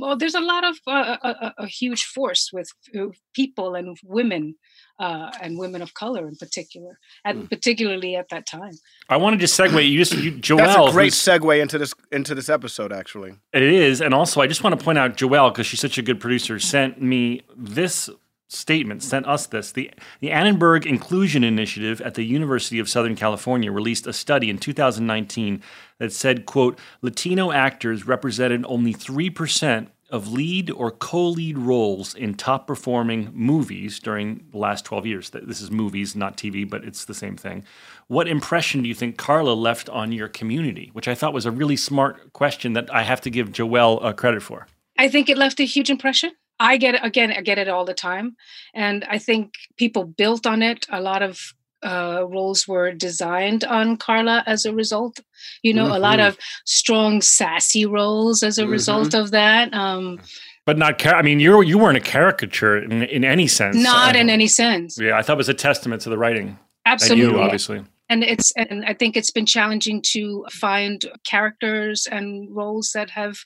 [0.00, 4.54] well, there's a lot of uh, a, a, huge force with uh, people and women
[4.98, 7.50] uh, and women of color in particular, and mm.
[7.50, 8.72] particularly at that time.
[9.08, 9.88] I want to just segue.
[9.88, 10.58] You just you, Joelle.
[10.58, 13.34] That's a great segue into this into this episode, actually.
[13.52, 16.02] It is, and also I just want to point out Joelle because she's such a
[16.02, 16.58] good producer.
[16.58, 18.08] Sent me this
[18.52, 19.72] statement sent us this.
[19.72, 24.58] The, the Annenberg Inclusion Initiative at the University of Southern California released a study in
[24.58, 25.62] 2019
[25.98, 32.66] that said, quote, Latino actors represented only 3% of lead or co-lead roles in top
[32.66, 35.30] performing movies during the last 12 years.
[35.30, 37.64] This is movies, not TV, but it's the same thing.
[38.08, 40.90] What impression do you think Carla left on your community?
[40.92, 44.12] Which I thought was a really smart question that I have to give Joelle uh,
[44.12, 44.66] credit for.
[44.98, 46.32] I think it left a huge impression.
[46.62, 48.36] I get it again, I get it all the time.
[48.72, 50.86] And I think people built on it.
[50.90, 55.18] A lot of uh, roles were designed on Carla as a result.
[55.62, 55.96] You know, mm-hmm.
[55.96, 56.28] a lot mm-hmm.
[56.28, 58.70] of strong, sassy roles as a mm-hmm.
[58.70, 59.74] result of that.
[59.74, 60.20] Um,
[60.64, 63.76] but not, car- I mean, you you weren't a caricature in, in any sense.
[63.76, 64.96] Not in any sense.
[64.96, 66.56] Yeah, I thought it was a testament to the writing.
[66.86, 67.84] Absolutely, you, obviously.
[68.12, 73.38] And it's and I think it's been challenging to find characters and roles that have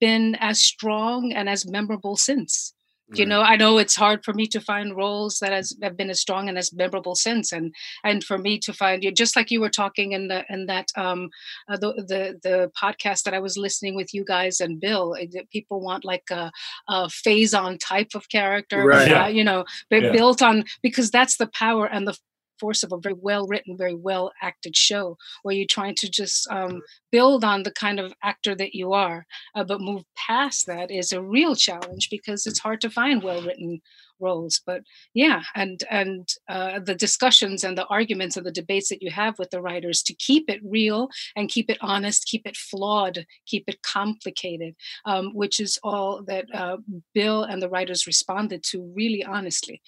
[0.00, 2.74] been as strong and as memorable since
[3.14, 6.10] you know i know it's hard for me to find roles that has have been
[6.10, 9.50] as strong and as memorable since and and for me to find you just like
[9.50, 11.28] you were talking in the in that um
[11.68, 15.26] uh, the, the the podcast that i was listening with you guys and bill eh,
[15.50, 16.50] people want like a,
[16.88, 19.12] a Faison type of character right.
[19.12, 20.12] Uh, you know yeah.
[20.12, 22.16] built on because that's the power and the
[22.62, 26.48] force of a very well written, very well acted show where you're trying to just
[26.48, 30.88] um, build on the kind of actor that you are, uh, but move past that
[30.90, 33.80] is a real challenge because it's hard to find well written
[34.20, 34.60] roles.
[34.64, 39.10] But yeah, and and uh, the discussions and the arguments and the debates that you
[39.10, 43.26] have with the writers to keep it real and keep it honest, keep it flawed,
[43.44, 46.76] keep it complicated, um, which is all that uh,
[47.12, 49.82] Bill and the writers responded to really honestly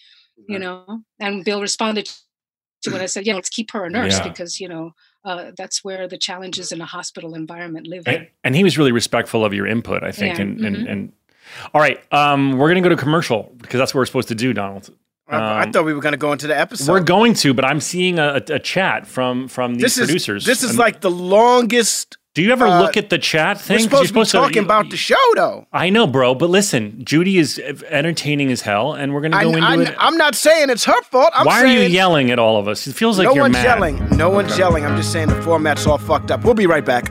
[0.48, 2.10] you know and bill responded
[2.84, 4.28] to when I said, yeah, let's keep her a nurse yeah.
[4.28, 4.94] because, you know,
[5.24, 8.04] uh, that's where the challenges in a hospital environment live.
[8.06, 10.36] And, and he was really respectful of your input, I think.
[10.36, 10.90] Yeah, And, and, mhm.
[10.90, 11.12] and
[11.72, 14.34] all right, um, we're going to go to commercial because that's what we're supposed to
[14.34, 14.90] do, Donald.
[15.28, 16.92] I, I Um, thought we were going to go into the episode.
[16.92, 20.44] We're going to, but I'm seeing a, a, chat from from these this is producers.
[20.44, 22.18] this is And like the longest.
[22.34, 23.76] do you ever uh, look at the chat thing?
[23.76, 25.66] We're supposed, to be talking you- about the show, though.
[25.72, 27.58] I know, bro, but listen, Judy is
[27.88, 29.94] entertaining as hell, and we're going to I, go into I, it.
[29.98, 31.30] I'm not saying it's her fault.
[31.34, 32.86] I'm Why are you yelling at all of us?
[32.86, 33.64] It feels like no you're one's mad.
[33.64, 34.08] yelling.
[34.10, 34.84] No one's yelling.
[34.84, 36.44] I'm just saying the format's all fucked up.
[36.44, 37.10] We'll be right back.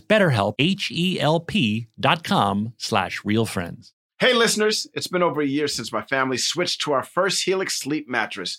[0.00, 3.92] betterhelp, H-E-L-P dot com slash realfriends.
[4.18, 7.76] Hey, listeners, it's been over a year since my family switched to our first Helix
[7.76, 8.58] sleep mattress.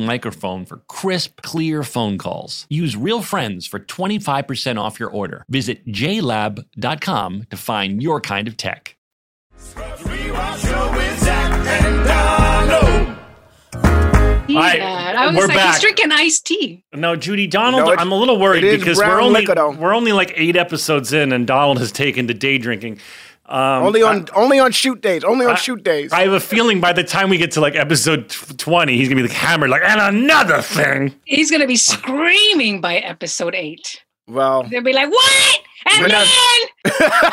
[0.00, 2.66] microphone for crisp, clear phone calls.
[2.68, 5.44] Use Real Friends for 25% off your order.
[5.48, 8.96] Visit jlab.com to find your kind of tech.
[9.58, 13.18] Rewatch show with Zach and Donald.
[14.46, 15.72] Yeah, right, I was we're like, back.
[15.74, 16.84] he's drinking iced tea.
[16.92, 20.32] No, Judy, Donald, No, it's- I'm a little worried because we're only we're only like
[20.36, 23.00] eight episodes in, and Donald has taken to day drinking.
[23.46, 25.22] Um, only on only on shoot days.
[25.22, 26.12] Only on I- shoot days.
[26.12, 29.20] I have a feeling by the time we get to like episode 20, he's gonna
[29.22, 31.14] be like hammered, like, and another thing.
[31.24, 34.02] He's gonna be screaming by episode eight.
[34.26, 35.60] well, They'll be like, "What?
[35.92, 36.26] And We're not-
[36.84, 37.32] then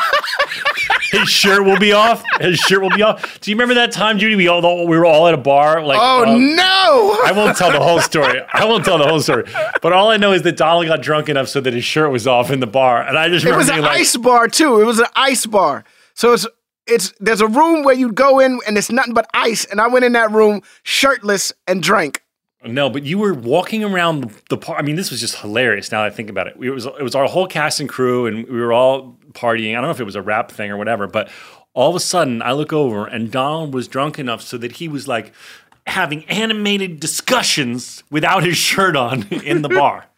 [1.12, 2.22] His shirt will be off.
[2.40, 3.40] His shirt will be off.
[3.40, 4.34] Do you remember that time, Judy?
[4.36, 5.82] We all we were all at a bar.
[5.84, 7.18] Like, Oh uh, no!
[7.24, 8.40] I won't tell the whole story.
[8.52, 9.44] I won't tell the whole story.
[9.80, 12.26] But all I know is that Donald got drunk enough so that his shirt was
[12.26, 14.48] off in the bar, and I just It remember was being an like, ice bar
[14.48, 14.80] too.
[14.80, 15.84] It was an ice bar.
[16.14, 16.46] So it's
[16.86, 19.64] it's there's a room where you go in and it's nothing but ice.
[19.64, 22.22] And I went in that room shirtless and drank.
[22.64, 24.78] No, but you were walking around the, park.
[24.78, 25.90] I mean, this was just hilarious.
[25.90, 28.26] Now that I think about it, it was it was our whole cast and crew,
[28.26, 29.72] and we were all partying.
[29.72, 31.28] I don't know if it was a rap thing or whatever, but
[31.74, 34.86] all of a sudden, I look over, and Donald was drunk enough so that he
[34.86, 35.32] was like
[35.86, 40.06] having animated discussions without his shirt on in the bar.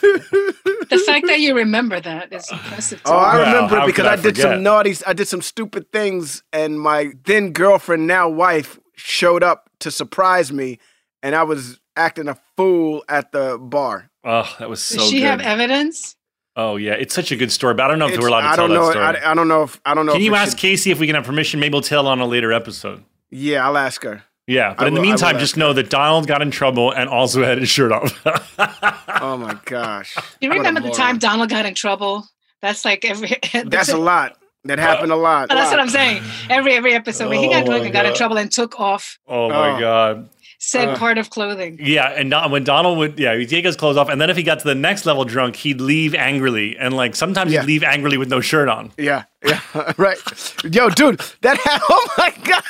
[0.00, 3.00] the fact that you remember that is impressive.
[3.04, 3.42] Oh, I me.
[3.42, 4.94] Wow, remember how it because I I, did some naughty.
[5.06, 10.52] I did some stupid things, and my then girlfriend, now wife, showed up to surprise
[10.52, 10.78] me,
[11.22, 14.10] and I was acting a fool at the bar.
[14.24, 15.26] Oh, that was so Does she good.
[15.26, 16.16] have evidence?
[16.58, 18.40] oh yeah, it's such a good story, but I don't know if It's- we're allowed
[18.42, 18.86] to I tell don't know.
[18.86, 19.04] that story.
[19.26, 20.12] I, I don't know if I don't know.
[20.12, 21.60] Can if you ask should- Casey if we can have permission?
[21.60, 23.04] Maybe we'll tell on a later episode.
[23.30, 24.22] Yeah, I'll ask her.
[24.46, 26.92] Yeah, but I in the will- I meantime, just know that Donald got in trouble
[26.92, 28.12] and also had his shirt off.
[29.18, 30.14] Oh my gosh.
[30.40, 31.18] You remember the time.
[31.18, 32.28] Donald got in trouble?
[32.60, 33.36] That's like every.
[33.64, 34.36] That's a lot.
[34.64, 35.48] That happened a lot.
[35.48, 36.22] That's what I'm saying.
[36.50, 39.18] Every every episode where he Oh got drunk and got in trouble and took off
[39.26, 39.80] oh my Oh.
[39.80, 40.28] god.
[40.66, 40.96] Said Uh.
[40.96, 41.78] part of clothing.
[41.80, 44.36] Yeah, and Don- when Donald would, yeah, he'd take his clothes off, and then if
[44.36, 47.60] he got to the next level drunk, he'd leave angrily, and like sometimes Yeah.
[47.60, 48.90] he'd leave angrily with no shirt on.
[48.98, 49.60] Yeah, yeah,
[49.96, 50.18] right.
[50.64, 52.62] Yo, dude, that ha- oh my god,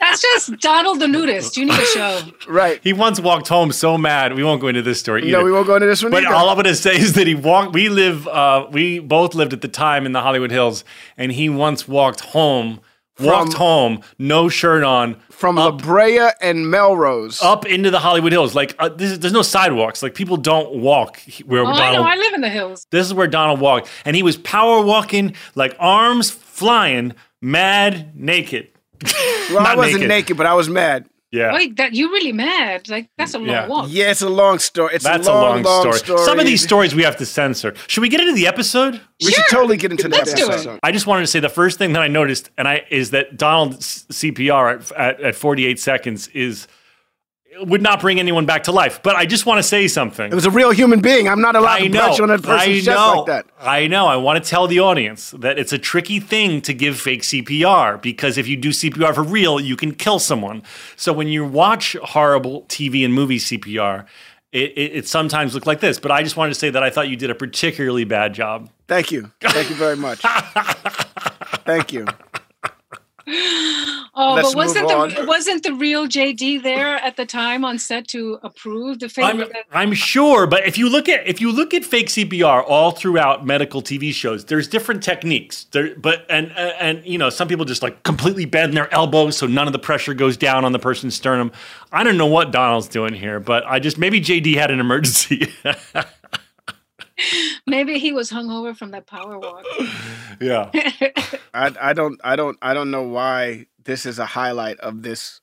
[0.00, 1.56] That's just Donald the nudist.
[1.56, 2.20] You need a show.
[2.48, 2.78] right.
[2.84, 4.34] He once walked home so mad.
[4.34, 5.38] We won't go into this story either.
[5.38, 6.34] No, we won't go into this one But either.
[6.34, 7.72] all I'm gonna say is that he walked.
[7.74, 8.28] We live.
[8.28, 10.84] Uh, we both lived at the time in the Hollywood Hills,
[11.16, 12.80] and he once walked home.
[13.20, 17.40] Walked From- home, no shirt on, From La Brea and Melrose.
[17.42, 18.54] up into the Hollywood Hills.
[18.54, 20.02] Like uh, this, is- there's no sidewalks.
[20.02, 22.02] Like people don't walk where Oh, I know.
[22.02, 22.86] I live in the hills.
[22.90, 28.68] this is where Donald walked, and he was power walking, like arms flying, mad, naked.
[29.50, 30.08] well, I wasn't naked.
[30.08, 30.36] naked.
[30.36, 31.06] but I was mad.
[31.34, 31.52] Yeah.
[31.52, 32.88] Wait, that you really mad?
[32.88, 33.66] Like that's a long Yeah.
[33.66, 33.86] walk.
[33.90, 34.94] Yeah, it's a long story.
[34.94, 36.18] It's That's a long, long, story.
[36.24, 37.74] Some of these stories we have to censor.
[37.88, 39.00] Should we get into the episode?
[39.24, 40.52] we should totally get into that Let's do it.
[40.52, 40.78] episode.
[40.82, 43.36] I just wanted to say the first thing that I noticed, and I is that
[43.36, 46.68] Donald's CPR at, at, at 48 seconds is
[47.60, 49.02] would not bring anyone back to life.
[49.02, 50.30] But I just want to say something.
[50.30, 51.28] It was a real human being.
[51.28, 52.00] I'm not allowed I to know.
[52.00, 53.46] punch on a person's chest like that.
[53.60, 54.06] I know.
[54.06, 58.00] I want to tell the audience that it's a tricky thing to give fake CPR
[58.00, 60.62] because if you do CPR for real, you can kill someone.
[60.96, 64.06] So when you watch horrible TV and movie CPR,
[64.52, 65.98] it, it, it sometimes look like this.
[65.98, 68.70] But I just wanted to say that I thought you did a particularly bad job.
[68.86, 69.30] Thank you.
[69.40, 70.20] Thank you very much.
[71.64, 72.06] Thank you.
[73.26, 75.26] Oh, Let's but wasn't the on.
[75.26, 79.24] wasn't the real JD there at the time on set to approve the fake?
[79.24, 82.92] I'm, I'm sure, but if you look at if you look at fake CPR all
[82.92, 85.64] throughout medical TV shows, there's different techniques.
[85.72, 89.36] There, but and and, and you know, some people just like completely bend their elbows
[89.36, 91.50] so none of the pressure goes down on the person's sternum.
[91.90, 95.52] I don't know what Donald's doing here, but I just maybe JD had an emergency.
[97.66, 99.64] Maybe he was hungover from that power walk.
[100.40, 100.70] yeah.
[101.54, 105.40] I, I don't I don't I don't know why this is a highlight of this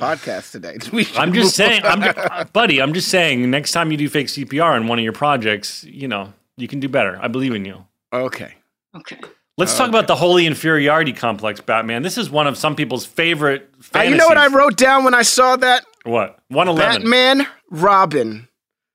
[0.00, 0.78] podcast today.
[1.16, 2.08] I'm just saying, I'm, on.
[2.08, 2.80] uh, buddy.
[2.80, 3.50] I'm just saying.
[3.50, 6.80] Next time you do fake CPR in one of your projects, you know you can
[6.80, 7.18] do better.
[7.20, 7.84] I believe in you.
[8.12, 8.54] okay.
[8.94, 9.18] Okay.
[9.58, 12.02] Let's talk about the holy inferiority complex, Batman.
[12.02, 13.68] This is one of some people's favorite.
[13.92, 15.84] Uh, you know what I wrote down when I saw that?
[16.04, 16.38] What?
[16.46, 17.02] 111.
[17.02, 18.46] Batman, Robin,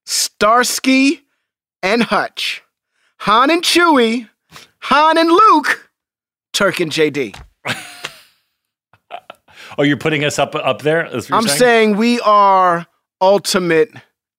[0.05, 1.22] Starsky,
[1.83, 2.63] and Hutch,
[3.19, 4.29] Han and Chewie,
[4.79, 5.91] Han and Luke,
[6.53, 7.39] Turk and JD.
[9.77, 11.09] Oh, you're putting us up up there?
[11.09, 12.85] That's what you're I'm saying we are
[13.19, 13.91] ultimate,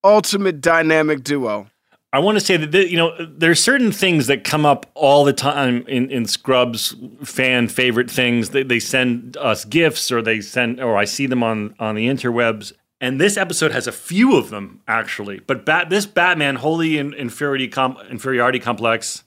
[0.05, 1.67] ultimate dynamic duo.
[2.13, 5.33] I want to say that you know there's certain things that come up all the
[5.33, 8.51] time in, in Scrubs fan favorite things.
[8.51, 12.07] They, they send us gifts or they send or I see them on on the
[12.07, 12.73] interwebs.
[13.05, 15.39] And this episode has a few of them actually.
[15.41, 19.23] But bat, this Batman holy in, inferiority com- inferiority complex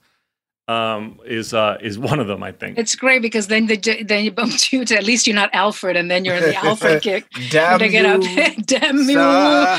[0.66, 2.42] um, is uh, is one of them.
[2.42, 2.76] I think.
[2.76, 5.50] It's great because then the J- then you bump to to at least you're not
[5.52, 7.26] Alfred, and then you're in the Alfred kick.
[7.50, 8.20] Damn to get up.
[8.66, 9.14] Damn you.
[9.14, 9.78] sir.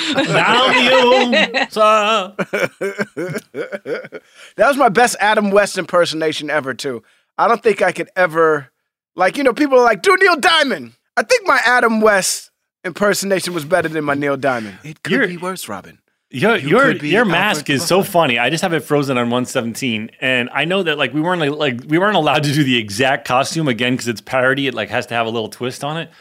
[0.79, 2.33] You, sir.
[4.55, 7.03] that was my best Adam West impersonation ever, too.
[7.37, 8.71] I don't think I could ever,
[9.17, 10.93] like, you know, people are like, do Neil Diamond.
[11.17, 12.48] I think my Adam West
[12.83, 14.77] impersonation was better than my Neil Diamond.
[14.83, 15.99] It could You're- be worse, Robin.
[16.31, 18.11] Your your could be your Alfred mask is so Butler.
[18.11, 18.37] funny.
[18.39, 21.49] I just have it frozen on 117, and I know that like we weren't like,
[21.49, 24.67] like we weren't allowed to do the exact costume again because it's parody.
[24.67, 26.11] It like has to have a little twist on it.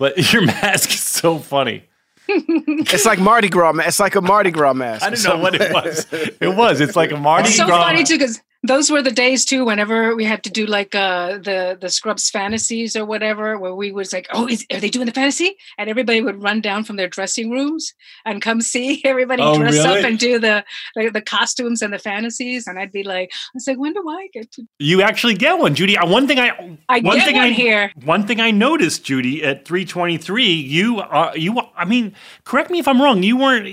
[0.00, 1.84] But your mask is so funny.
[2.26, 3.86] It's like Mardi Gras, man.
[3.86, 5.04] It's like a Mardi Gras mask.
[5.04, 6.06] I don't know what it was.
[6.12, 6.80] It was.
[6.80, 7.84] It's like a Mardi It's so Gras.
[7.84, 11.38] funny too because those were the days too whenever we had to do like uh
[11.38, 15.06] the the scrubs fantasies or whatever where we was like oh is, are they doing
[15.06, 17.92] the fantasy and everybody would run down from their dressing rooms
[18.24, 21.98] and come see everybody Oh, dress up and do the, the the costumes and the
[21.98, 25.34] fantasies and i'd be like i was like when do i get to You actually
[25.34, 25.96] get one, Judy.
[25.96, 26.50] Uh, One thing I
[26.88, 31.36] i one thing one I here One thing I noticed, Judy, at 323, you are
[31.36, 31.56] you.
[31.76, 33.22] I mean, correct me if I'm wrong.
[33.22, 33.66] You weren't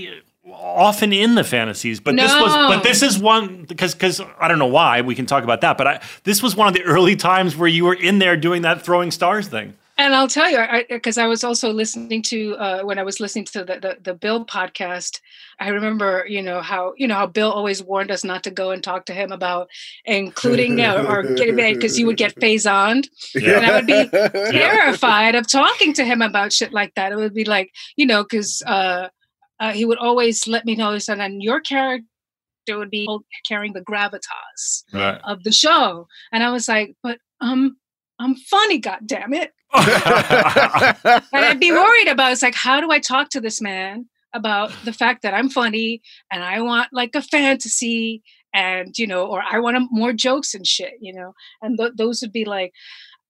[0.54, 2.54] often in the fantasies, but this was.
[2.54, 5.02] But this is one because because I don't know why.
[5.02, 5.78] We can talk about that.
[5.78, 8.62] But I, this was one of the early times where you were in there doing
[8.64, 9.74] that throwing stars thing.
[10.00, 13.44] And I'll tell you, because I, was also listening to uh, when I was listening
[13.46, 15.20] to the, the the Bill podcast.
[15.60, 18.72] I remember, you know how you know how Bill always warned us not to go
[18.72, 19.68] and talk to him about
[20.06, 23.02] including uh, or getting because you would get phase on,
[23.36, 24.08] and I would be
[24.52, 27.12] terrified of talking to him about shit like that.
[27.12, 29.10] It would be like, you know, because uh,
[29.60, 32.06] uh, he would always let me know, and then your character
[32.70, 33.08] would be
[33.48, 35.20] carrying the gravitas Right.
[35.24, 37.78] of the show, and I was like, but um,
[38.20, 39.52] I'm funny, god damn it.
[41.32, 44.72] And I'd be worried about it's like, how do I talk to this man about
[44.86, 46.02] the fact that I'm funny
[46.32, 48.22] and I want like a fantasy
[48.54, 51.94] and you know, or I want a, more jokes and shit, you know, and th-
[51.98, 52.72] those would be like,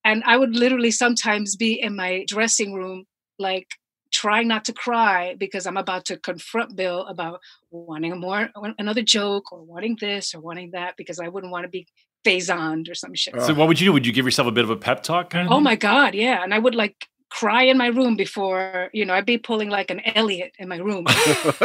[0.03, 3.05] and I would literally sometimes be in my dressing room,
[3.37, 3.67] like
[4.11, 7.39] trying not to cry because I'm about to confront Bill about
[7.71, 11.63] wanting a more another joke or wanting this or wanting that because I wouldn't want
[11.63, 11.87] to be
[12.25, 13.39] phasoned or some shit.
[13.41, 13.93] so what would you do?
[13.93, 15.29] Would you give yourself a bit of a pep talk?
[15.29, 15.63] Kind of Oh thing?
[15.63, 16.43] my God, yeah.
[16.43, 19.91] And I would like cry in my room before, you know, I'd be pulling like
[19.91, 21.05] an Elliot in my room.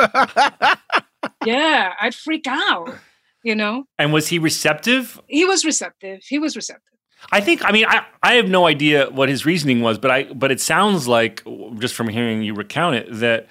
[1.45, 2.95] yeah, I'd freak out,
[3.43, 3.85] you know.
[3.99, 5.21] And was he receptive?
[5.27, 6.21] He was receptive.
[6.27, 6.94] He was receptive.
[7.33, 7.65] I think.
[7.65, 10.61] I mean, I, I have no idea what his reasoning was, but I but it
[10.61, 11.43] sounds like
[11.79, 13.49] just from hearing you recount it that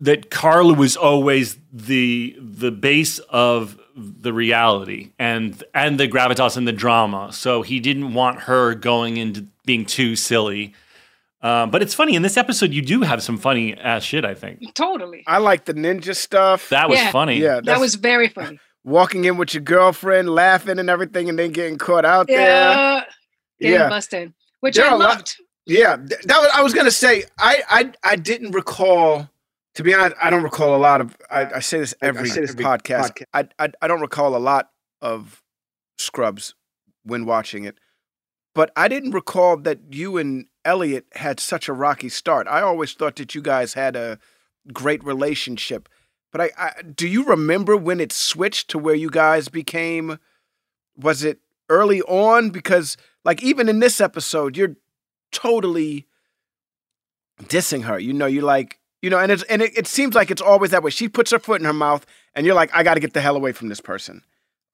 [0.00, 6.68] that Carla was always the the base of the reality and and the gravitas and
[6.68, 7.32] the drama.
[7.32, 10.74] So he didn't want her going into being too silly.
[11.40, 14.24] Um, but it's funny in this episode you do have some funny ass shit.
[14.24, 15.22] I think Totally.
[15.26, 16.68] I like the ninja stuff.
[16.70, 17.12] that was Yeah.
[17.12, 17.38] funny.
[17.38, 18.58] yeah, That was very funny.
[18.88, 22.40] Walking in with your girlfriend, laughing and everything, and then getting caught out there.
[22.40, 23.04] Yeah.
[23.60, 23.88] Getting Yeah.
[23.88, 24.32] busted.
[24.60, 25.36] Which There I are a lot- loved.
[25.66, 27.24] Yeah, that was, I was gonna say.
[27.38, 29.28] I, I I didn't recall.
[29.74, 31.14] To be honest, I don't recall a lot of.
[31.30, 33.10] I, I say this every, say this every podcast.
[33.12, 34.70] podca- I, I I don't recall a lot
[35.02, 35.42] of
[35.98, 36.54] Scrubs
[37.04, 37.78] when watching it,
[38.54, 42.46] but I didn't recall that you and Elliot had such a rocky start.
[42.48, 44.18] I always thought that you guys had a
[44.72, 45.88] great relationship.
[46.32, 50.18] But I, I do you remember when it switched to where you guys became?
[50.96, 52.50] Was it early on?
[52.50, 54.76] Because like even in this episode, you're
[55.32, 56.06] totally
[57.44, 57.98] dissing her.
[57.98, 60.70] You know, you like, you know, and it's and it, it seems like it's always
[60.72, 60.90] that way.
[60.90, 62.04] She puts her foot in her mouth,
[62.34, 64.22] and you're like, I got to get the hell away from this person.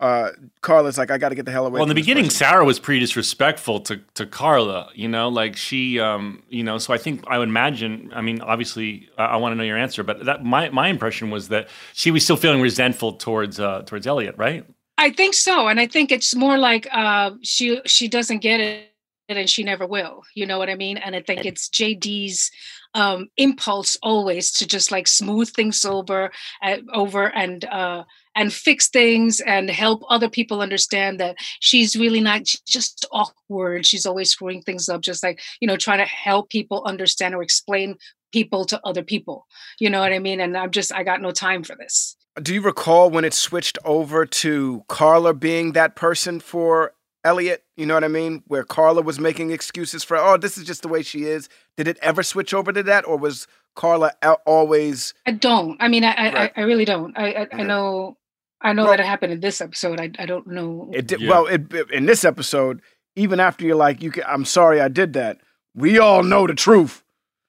[0.00, 0.30] Uh,
[0.60, 1.74] Carla's like, I got to get the hell away.
[1.74, 5.56] Well, in the beginning, person." Sarah was pretty disrespectful to, to Carla, you know, like
[5.56, 9.36] she, um, you know, so I think I would imagine, I mean, obviously I, I
[9.36, 12.36] want to know your answer, but that my, my impression was that she was still
[12.36, 14.66] feeling resentful towards, uh, towards Elliot, right?
[14.98, 18.92] I think so, and I think it's more like uh, she she doesn't get it,
[19.28, 20.22] and she never will.
[20.34, 20.98] You know what I mean?
[20.98, 22.50] And I think it's JD's
[22.94, 26.30] um, impulse always to just like smooth things over,
[26.62, 28.04] uh, over and uh,
[28.36, 33.86] and fix things and help other people understand that she's really not she's just awkward.
[33.86, 37.42] She's always screwing things up, just like you know, trying to help people understand or
[37.42, 37.96] explain
[38.32, 39.46] people to other people.
[39.78, 40.40] You know what I mean?
[40.40, 42.16] And I'm just I got no time for this.
[42.42, 46.92] Do you recall when it switched over to Carla being that person for
[47.24, 47.64] Elliot?
[47.76, 48.42] You know what I mean?
[48.46, 51.48] Where Carla was making excuses for, oh, this is just the way she is.
[51.76, 54.12] Did it ever switch over to that, or was Carla
[54.46, 55.14] always?
[55.26, 55.76] I don't.
[55.80, 56.52] I mean, I I, Right.
[56.56, 57.16] I I really don't.
[57.18, 58.16] I I, I know.
[58.60, 60.00] I know Well- that it happened in this episode.
[60.00, 60.90] I I don't know.
[60.92, 61.30] It did Yeah.
[61.30, 61.46] well.
[61.46, 62.80] It, in this episode,
[63.16, 65.38] even after you're like, you, can, I'm sorry, I did that.
[65.74, 67.02] We all know the truth.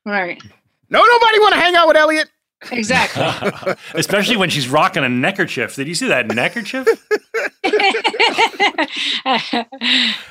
[0.06, 0.42] right.
[0.90, 2.30] No, nobody want to hang out with Elliot.
[2.72, 3.74] Exactly.
[3.96, 5.76] Especially when she's rocking a neckerchief.
[5.76, 6.88] Did you see that neckerchief?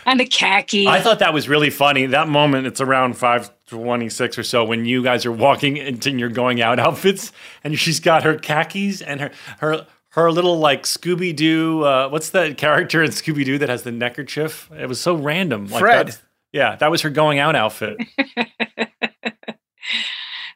[0.06, 0.86] and the khaki.
[0.86, 2.06] I thought that was really funny.
[2.06, 6.60] That moment, it's around 526 or so when you guys are walking into your going
[6.60, 7.32] out outfits
[7.62, 11.82] and she's got her khakis and her her her little like Scooby Doo.
[11.82, 14.70] Uh, what's that character in Scooby Doo that has the neckerchief?
[14.78, 15.66] It was so random.
[15.66, 16.08] Like Fred.
[16.08, 16.20] that-
[16.52, 17.96] yeah, that was her going out outfit.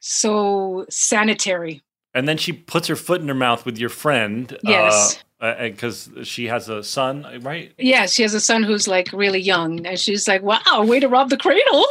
[0.00, 1.82] so sanitary.
[2.14, 4.56] And then she puts her foot in her mouth with your friend.
[4.62, 5.22] Yes.
[5.40, 7.72] Because she has a son, right?
[7.78, 11.06] Yeah, she has a son who's like really young, and she's like, "Wow, way to
[11.06, 11.86] rob the cradle."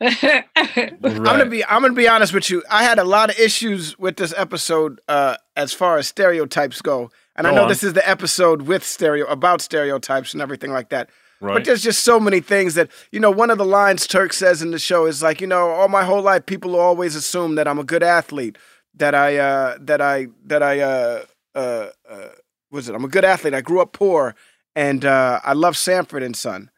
[0.00, 2.62] I'm gonna be I'm gonna be honest with you.
[2.70, 7.10] I had a lot of issues with this episode uh, as far as stereotypes go.
[7.34, 7.68] And I know on.
[7.68, 11.10] this is the episode with stereo about stereotypes and everything like that.
[11.40, 11.54] Right.
[11.54, 13.30] But there's just so many things that you know.
[13.30, 16.04] One of the lines Turk says in the show is like, you know, all my
[16.04, 18.58] whole life people always assume that I'm a good athlete,
[18.94, 21.24] that I uh, that I that I uh,
[21.54, 22.28] uh, uh,
[22.72, 22.94] was it?
[22.94, 23.54] I'm a good athlete.
[23.54, 24.34] I grew up poor,
[24.74, 26.70] and uh, I love Sanford and Son.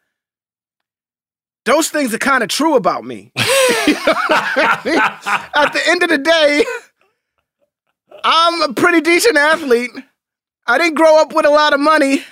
[1.65, 3.31] Those things are kind of true about me.
[3.87, 4.97] You know what I mean?
[5.55, 6.65] At the end of the day,
[8.23, 9.91] I'm a pretty decent athlete.
[10.67, 12.23] I didn't grow up with a lot of money,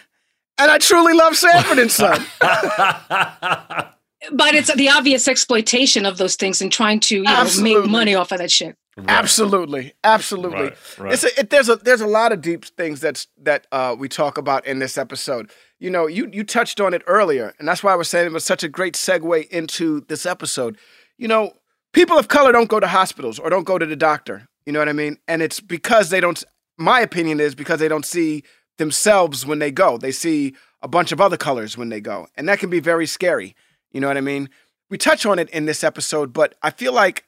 [0.59, 2.25] and I truly love Sanford and Son.
[4.31, 8.15] But it's the obvious exploitation of those things and trying to you know, make money
[8.15, 8.75] off of that shit.
[9.07, 10.59] Absolutely, absolutely.
[10.59, 11.13] Right, right.
[11.13, 14.09] It's a, it, there's a there's a lot of deep things that's that uh, we
[14.09, 15.51] talk about in this episode.
[15.79, 18.33] You know, you you touched on it earlier, and that's why I was saying it
[18.33, 20.77] was such a great segue into this episode.
[21.17, 21.53] You know,
[21.93, 24.47] people of color don't go to hospitals or don't go to the doctor.
[24.65, 25.17] You know what I mean?
[25.29, 26.43] And it's because they don't.
[26.77, 28.43] My opinion is because they don't see
[28.79, 29.99] themselves when they go.
[29.99, 33.05] They see a bunch of other colors when they go, and that can be very
[33.05, 33.55] scary.
[33.91, 34.49] You know what I mean?
[34.89, 37.25] We touch on it in this episode, but I feel like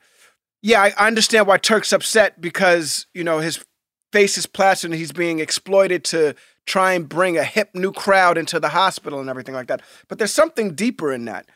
[0.62, 3.64] yeah, I, understand why Turk's upset because you know his
[4.12, 6.36] face is plastered and he's being exploited to
[6.66, 9.82] try and bring a hip new crowd into the hospital and everything like that.
[10.08, 11.48] But there's something deeper in that.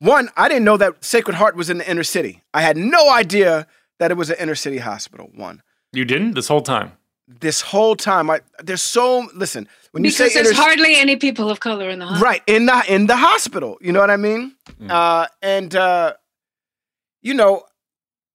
[0.00, 2.42] One, I didn't know that Sacred Heart was in the inner city.
[2.54, 3.66] I had no idea
[3.98, 5.30] that it was an inner city hospital.
[5.34, 6.92] One, you didn't this whole time.
[7.40, 11.16] This whole time, I there's so listen when you Because say there's inner, hardly any
[11.16, 12.24] people of color in the hospital.
[12.24, 13.78] right in the in the hospital.
[13.80, 14.54] You know what I mean?
[14.88, 16.14] Uh, and uh,
[17.22, 17.64] you know,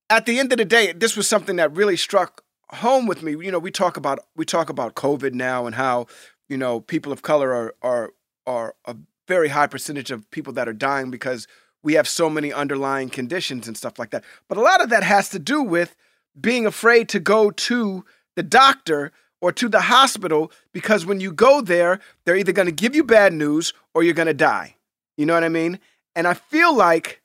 [0.08, 3.32] at the end of the day, this was something that really struck home with me.
[3.32, 6.06] You know, we talk about we talk about COVID now and how
[6.48, 8.12] you know people of color are are
[8.46, 11.48] are a very high percentage of people that are dying because
[11.82, 14.22] we have so many underlying conditions and stuff like that.
[14.48, 15.96] But a lot of that has to do with
[16.40, 18.04] being afraid to go to
[18.36, 22.72] the doctor or to the hospital because when you go there, they're either going to
[22.72, 24.76] give you bad news or you're going to die.
[25.16, 25.78] You know what I mean?
[26.16, 27.20] And I feel like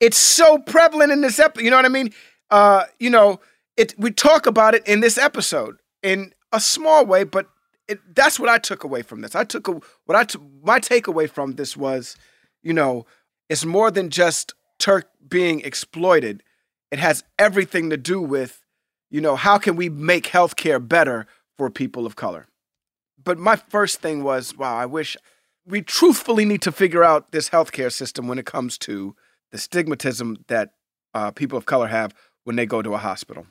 [0.00, 1.64] it's so prevalent in this episode.
[1.64, 2.12] You know what I mean?
[2.50, 3.40] Uh, you know,
[3.76, 3.94] it.
[3.98, 7.48] We talk about it in this episode in a small way, but
[7.86, 9.34] it, that's what I took away from this.
[9.34, 10.42] I took a, what I took.
[10.62, 12.16] My takeaway from this was,
[12.62, 13.06] you know,
[13.48, 16.42] it's more than just Turk being exploited.
[16.90, 18.64] It has everything to do with,
[19.10, 21.26] you know, how can we make healthcare better
[21.58, 22.46] for people of color.
[23.22, 25.16] But my first thing was, wow, I wish
[25.66, 29.14] we truthfully need to figure out this healthcare system when it comes to
[29.50, 30.70] the stigmatism that
[31.12, 33.46] uh, people of color have when they go to a hospital.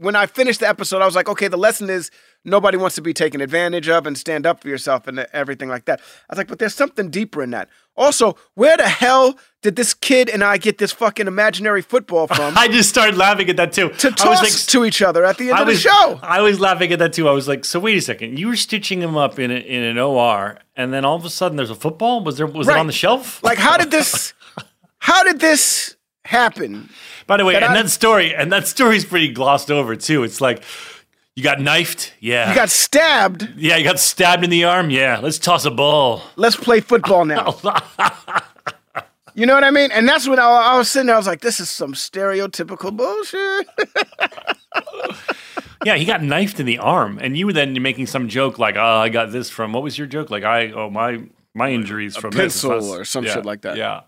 [0.00, 2.10] When I finished the episode, I was like, okay, the lesson is
[2.42, 5.84] nobody wants to be taken advantage of and stand up for yourself and everything like
[5.84, 6.00] that.
[6.00, 7.68] I was like, but there's something deeper in that.
[7.96, 12.56] Also, where the hell did this kid and I get this fucking imaginary football from
[12.56, 13.90] I just started laughing at that too.
[13.90, 15.90] to I was toss like, to each other at the end I of was, the
[15.90, 16.18] show?
[16.22, 17.28] I was laughing at that too.
[17.28, 18.38] I was like, so wait a second.
[18.38, 21.30] You were stitching him up in a, in an OR, and then all of a
[21.30, 22.24] sudden there's a football.
[22.24, 22.76] Was there was Right.
[22.78, 23.42] it on the shelf?
[23.42, 24.32] Like, how did this?
[24.98, 26.88] how did this happen?
[27.26, 30.22] By the way, and I- that story and that story's pretty glossed over too.
[30.24, 30.62] It's like
[31.36, 32.48] you got knifed, yeah.
[32.50, 33.48] You got stabbed.
[33.56, 35.18] yeah, you got stabbed in the arm, yeah.
[35.22, 36.22] Let's toss a ball.
[36.36, 37.56] Let's play football now.
[39.32, 39.90] You know what I mean?
[39.92, 41.14] And that's when I, I was sitting there.
[41.14, 43.68] I was like, "This is some stereotypical bullshit."
[45.82, 48.76] Yeah, he got knifed in the arm, and you were then making some joke like,
[48.76, 50.28] "Oh, I got this from what was your joke?
[50.30, 51.22] Like, I oh my
[51.54, 53.76] my injuries from this." pencil That's- or some yeah, shit like that.
[53.78, 54.02] Yeah.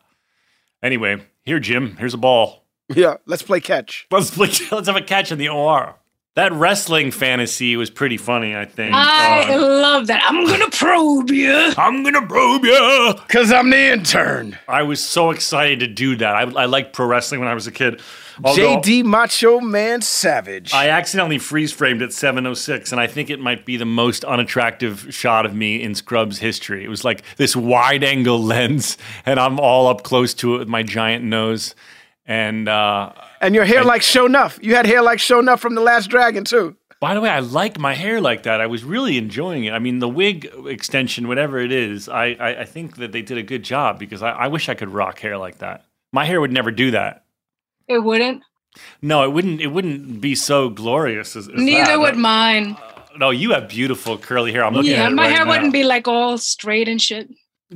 [0.82, 1.96] Anyway, here, Jim.
[1.98, 2.64] Here's a ball.
[2.94, 4.06] yeah, let's play catch.
[4.10, 5.96] Let's play, let's have a catch in the OR.
[6.34, 8.56] That wrestling fantasy was pretty funny.
[8.56, 8.94] I think.
[8.94, 10.22] I Uh, love that.
[10.26, 11.72] I'm gonna probe you.
[11.76, 13.14] I'm gonna probe you.
[13.28, 14.58] Cause I'm the intern.
[14.66, 16.34] I was so excited to do that.
[16.34, 18.00] I, I liked pro wrestling when I was a kid.
[18.42, 20.72] Although JD Macho Man Savage.
[20.72, 25.06] I accidentally freeze framed at 706, and I think it might be the most unattractive
[25.10, 26.84] shot of me in Scrubs history.
[26.84, 30.68] It was like this wide angle lens, and I'm all up close to it with
[30.68, 31.74] my giant nose.
[32.24, 34.62] And uh, and your hair like Sho'nuff.
[34.62, 36.76] You had hair like Sho'nuff from The Last Dragon too.
[37.00, 38.60] by the way, I like my hair like that.
[38.60, 39.72] I was really enjoying it.
[39.72, 43.38] I mean, the wig extension, whatever it is, I, I, I think that they did
[43.38, 45.84] a good job because I, I wish I could rock hair like that.
[46.12, 47.21] My hair would never do that.
[47.88, 48.42] It wouldn't.
[49.02, 49.60] No, it wouldn't.
[49.60, 52.00] It wouldn't be so glorious as, as Neither that.
[52.00, 52.76] would mine.
[52.80, 54.64] Uh, no, you have beautiful curly hair.
[54.64, 55.50] I'm looking Yeah, at it my right hair now.
[55.50, 57.28] wouldn't be like all straight and shit.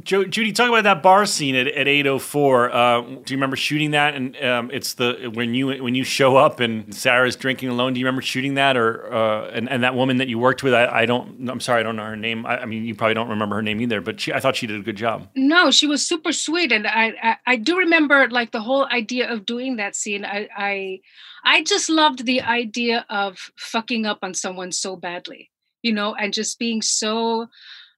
[0.02, 2.70] Jo- Judy, talk about that bar scene at, at 804.
[2.70, 4.14] Uh, do you remember shooting that?
[4.14, 7.94] And um, it's the when you when you show up and Sarah's drinking alone.
[7.94, 8.76] Do you remember shooting that?
[8.76, 10.74] Or uh, and, and that woman that you worked with?
[10.74, 11.48] I, I don't.
[11.48, 12.46] I'm sorry, I don't know her name.
[12.46, 14.00] I, I mean, you probably don't remember her name either.
[14.00, 15.28] But she, I thought she did a good job.
[15.34, 19.30] No, she was super sweet, and I, I I do remember like the whole idea
[19.30, 20.24] of doing that scene.
[20.24, 21.00] I I
[21.44, 25.50] I just loved the idea of fucking up on someone so badly,
[25.82, 27.46] you know, and just being so,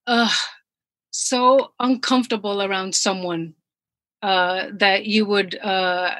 [0.06, 0.30] uh,
[1.18, 3.54] so uncomfortable around someone
[4.22, 6.14] uh, that you would uh,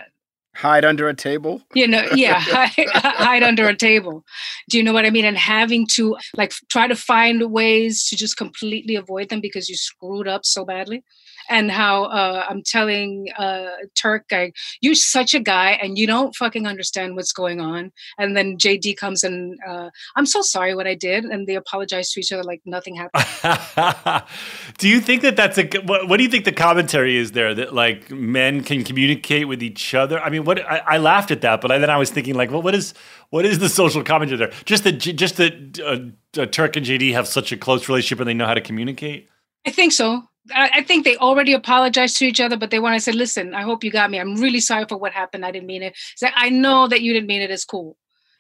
[0.57, 1.63] Hide under a table.
[1.73, 4.25] you know yeah hide, hide under a table.
[4.69, 5.25] Do you know what i mean?
[5.25, 9.77] And having to like try to find ways to just completely avoid them because you
[9.77, 11.05] screwed up so badly
[11.49, 16.35] and how uh, i'm telling uh, turk I, you're such a guy and you don't
[16.35, 17.93] fucking understand what's going on.
[18.19, 22.11] And then jd comes and uh, i'm so sorry what i did and they apologize
[22.13, 24.25] to each other like nothing happened.
[24.79, 27.55] Do you think that that's a, what, what do you think the commentary is there
[27.55, 30.21] that like men can communicate with each other?
[30.21, 32.51] I mean what i, I laughed at that but I, then i was thinking like
[32.51, 32.95] well what is
[33.31, 34.53] what is the social commentary there?
[34.65, 38.29] Just that just that uh, uh, turk and jd have such a close relationship and
[38.29, 39.29] they know how to communicate?
[39.67, 40.23] I think so.
[40.55, 43.63] I, think they already apologized to each other, but they want to say, "Listen, I
[43.63, 44.19] hope you got me.
[44.19, 45.45] I'm really sorry for what happened.
[45.45, 45.97] I didn't mean it.
[46.23, 47.51] Like, I know that you didn't mean it.
[47.51, 47.97] It's cool.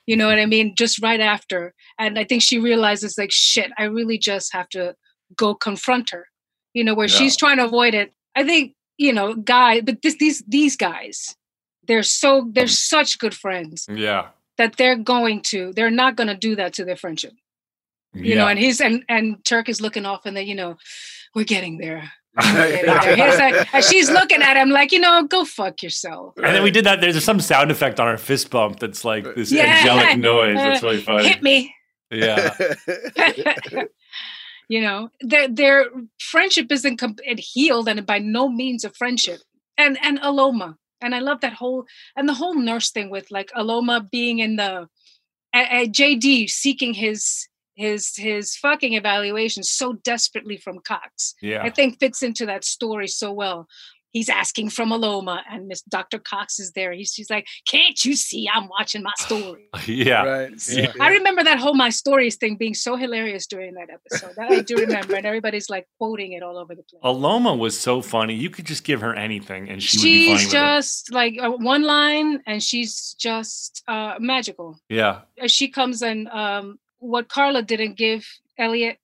[0.06, 0.74] You know what I mean?
[0.76, 3.70] Just right after, and I think she realizes, like, shit.
[3.78, 4.94] I really just have to
[5.36, 6.26] go confront her.
[6.74, 8.12] You know, where she's trying to avoid it.
[8.34, 11.36] I think you know, guy, but this these these guys,
[11.88, 14.28] they're so they're such good friends yeah
[14.58, 17.32] that they're going to they're not going to do that to their friendship
[18.14, 20.76] you know and he's and and turk is looking off and then you know
[21.34, 22.10] we're getting there.
[22.38, 23.16] We're getting there.
[23.16, 26.34] He's like, she's looking at him like you know go fuck yourself.
[26.36, 29.24] And then we did that there's some sound effect on our fist bump that's like
[29.34, 29.64] this Yeah.
[29.80, 31.74] angelic noise that's really funny hit me.
[32.12, 32.54] yeah.
[34.70, 35.86] You know their their
[36.20, 39.40] friendship isn't com- it healed and by no means a friendship.
[39.78, 43.50] And and aloma and i love that whole and the whole nurse thing with like
[43.56, 44.86] aloma being in the
[45.54, 47.47] a- a jd seeking his
[47.78, 53.08] his his fucking evaluation so desperately from cox yeah I think fits into that story
[53.08, 53.68] so well.
[54.10, 56.18] He's asking from Aloma, and Miss Dr.
[56.18, 56.92] Cox is there.
[56.92, 60.68] He's, she's like, "Can't you see I'm watching my story?" yeah Right.
[60.68, 60.92] Yeah.
[60.98, 64.32] I remember that whole my stories thing being so hilarious during that episode.
[64.36, 67.02] That I do remember, and everybody's like quoting it all over the place.
[67.04, 68.34] Aloma was so funny.
[68.34, 70.56] You could just give her anything and she would be funny she's with it.
[70.56, 74.80] just like uh, one line, and she's just uh, magical.
[74.88, 75.20] Yeah.
[75.46, 78.26] She comes and um, what Carla didn't give
[78.56, 78.98] Elliot,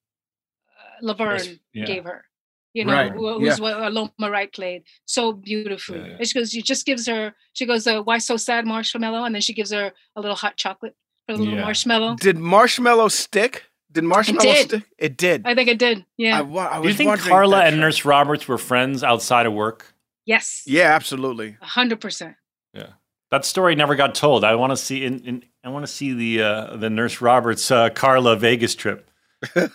[0.69, 1.85] uh, Laverne yeah.
[1.85, 2.25] gave her.
[2.73, 6.01] You know, Right, who- who's what Aloma Wright played so beautifully.
[6.01, 6.17] Yeah, yeah.
[6.19, 7.35] And she goes, she just gives her.
[7.53, 10.57] She goes, uh, "Why so sad, marshmallow?" And then she gives her a little hot
[10.57, 11.61] chocolate for a little Yeah.
[11.63, 12.17] marshmallow.
[12.17, 13.67] Did marshmallow stick?
[13.93, 14.69] Did marshmallow did.
[14.69, 14.83] stick?
[14.99, 15.43] It did.
[15.47, 16.05] I think it did.
[16.17, 16.39] Yeah.
[16.39, 17.79] I, wa- I Do you think Carla and.
[17.81, 19.95] Nurse Roberts were friends outside of work?
[20.27, 20.65] yes.
[20.67, 21.57] Yeah, absolutely.
[21.63, 22.35] A hundred percent.
[22.73, 22.95] Yeah.
[23.31, 24.43] That story never got told.
[24.43, 27.71] I want to see in, in I want to see the uh, the Nurse Roberts
[27.71, 29.09] uh, Carla Vegas trip.
[29.55, 29.69] Did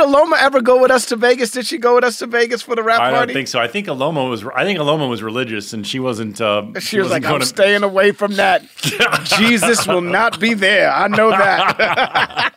[0.00, 1.50] Aloma ever go with us to Vegas?
[1.50, 3.26] Did she go with us to Vegas for the rap I party?
[3.26, 3.58] don't think so.
[3.60, 4.44] I think Aloma was.
[4.54, 6.40] I think Aloma was religious, and she wasn't.
[6.40, 8.64] Uh, She was like, I'm gonna- staying away from that.
[9.38, 10.90] Jesus will not be there.
[10.90, 12.54] I know that.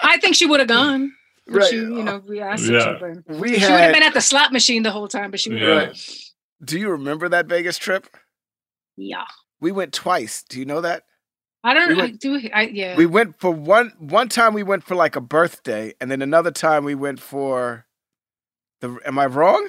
[0.00, 1.12] I think she would have gone.
[1.46, 1.64] Right.
[1.68, 2.84] She, you know, we asked her Yeah.
[2.98, 5.40] to, but we She would have been at the slot machine the whole time, but
[5.40, 5.80] she would Yeah.
[5.86, 5.96] have.
[6.64, 8.06] Do you remember that Vegas trip?
[8.96, 9.24] Yeah.
[9.60, 10.42] We went twice.
[10.42, 11.04] Do you know that?
[11.64, 12.04] I don't We know.
[12.04, 12.48] I do.
[12.54, 12.96] I, yeah.
[12.96, 13.92] We went for one.
[13.98, 17.86] One time we went for like a birthday, and then another time we went for
[18.80, 18.98] the.
[19.04, 19.68] Am I wrong?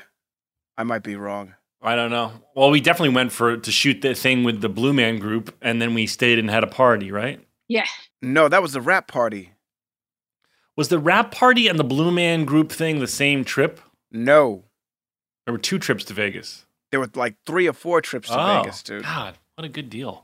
[0.78, 1.56] I might be wrong.
[1.82, 2.32] I don't know.
[2.56, 5.82] Well, we definitely went for to shoot the thing with the Blue Man Group, and
[5.82, 7.12] then we stayed and had a party.
[7.12, 7.40] Right?
[7.68, 7.86] yeah.
[8.22, 9.54] No, that was the rap party.
[10.76, 13.80] Was the rap party and the Blue Man Group thing the same trip?
[14.12, 14.64] No,
[15.46, 16.66] There were two trips to Vegas.
[16.92, 19.04] there were like three or four trips to Oh, Vegas, dude.
[19.04, 20.24] God, what a good deal.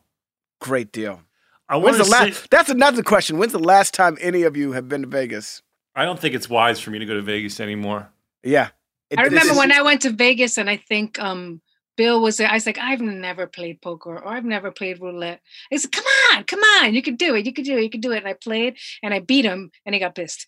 [0.62, 1.20] Great deal.
[1.68, 2.42] I When's want the to last?
[2.44, 3.38] say, That's another question.
[3.38, 5.62] When's the last time any of you have been to Vegas?
[5.94, 8.08] I don't think it's wise for me to go to Vegas anymore.
[8.44, 8.70] Yeah.
[9.10, 11.62] It- I remember is- when I went to Vegas and I think um
[11.98, 12.50] Bill was there.
[12.50, 15.42] I was like, I've never played poker or I've never played roulette.
[15.70, 17.90] He said, Come on, come on, you can do it, you can do it, you
[17.90, 18.20] can do it.
[18.20, 20.46] And I played and I beat him and he got pissed.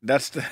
[0.00, 0.44] Well, that's the.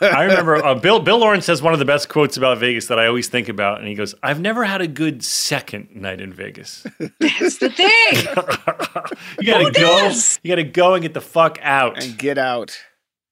[0.14, 2.98] I remember uh, Bill Bill Lawrence has one of the best quotes about Vegas that
[2.98, 6.32] I always think about, and he goes, "I've never had a good second night in
[6.32, 6.86] Vegas.
[7.20, 7.88] That's the thing.
[9.40, 9.98] you gotta Who go.
[10.00, 10.38] does?
[10.42, 12.02] You gotta go and get the fuck out.
[12.02, 12.78] and get out.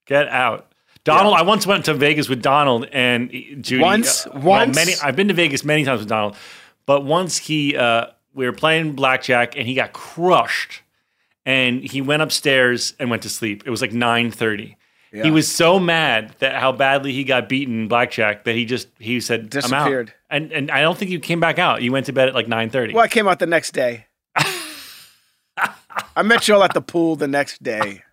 [0.07, 0.67] Get out."
[1.03, 3.31] Donald, I once went to Vegas with Donald and
[3.63, 3.83] Judy.
[3.83, 4.27] Once?
[4.27, 4.77] uh, well, Once?
[4.77, 4.93] many.
[5.03, 6.37] I've been to Vegas many times with Donald,
[6.85, 10.83] but once he, uh, we were playing blackjack and he got crushed,
[11.47, 13.63] and he went upstairs and went to sleep.
[13.67, 14.77] It was like nine thirty,
[15.13, 15.25] Yeah.
[15.25, 18.89] He was so mad that how badly he got beaten in blackjack that he just
[18.99, 19.51] he said I'm out.
[19.51, 20.15] Disappeared.
[20.29, 21.83] And and I don't think you came back out.
[21.83, 22.95] You went to bed at like nine thirty.
[22.95, 24.07] Well, I came out the next day.
[26.17, 28.03] I met you all at the pool the next day.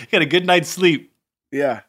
[0.00, 1.12] You got a good night's sleep.
[1.50, 1.80] Yeah.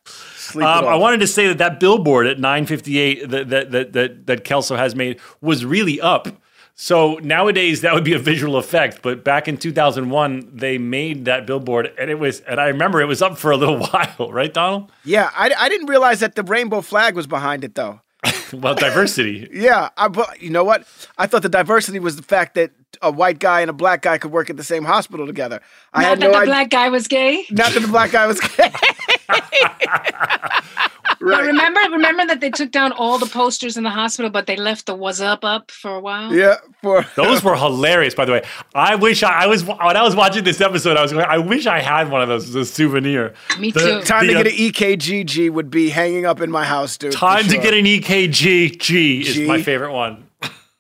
[0.56, 4.44] Um, I wanted to say that that billboard at 958 that that that that, that
[4.44, 6.28] Kelso has made was really up.
[6.78, 11.48] So nowadays that would be a visual effect, but back in 2001 they made that
[11.48, 14.54] billboard and it was and I remember it was up for a little while, right,
[14.54, 14.92] Donald?
[15.06, 18.02] Yeah, I, I didn't realize that the rainbow flag was behind it though.
[18.54, 19.50] Well, diversity.
[19.54, 20.88] Yeah, I, but you know what?
[21.18, 22.72] I thought the diversity was the fact that
[23.02, 25.62] a white guy and a black guy could work at the same hospital together.
[25.94, 26.46] I Not had that no the idea.
[26.48, 27.46] black guy was gay.
[27.52, 28.72] Not that the black guy was gay.
[31.20, 31.46] But right.
[31.46, 34.86] remember, remember that they took down all the posters in the hospital, but they left
[34.86, 36.32] the "Was up" up for a while.
[36.34, 38.44] Yeah, for Those were hilarious, by the way.
[38.76, 40.98] I wish I, I was when I was watching this episode.
[40.98, 41.26] I was going.
[41.26, 43.34] I wish I had one of those as a souvenir.
[43.58, 44.02] Me The- too.
[44.04, 47.14] time the, to uh, get an EKGG would be hanging up in my house, dude.
[47.14, 48.35] for Time to get an EKG.
[48.36, 49.48] G G is G.
[49.48, 50.28] my favorite one.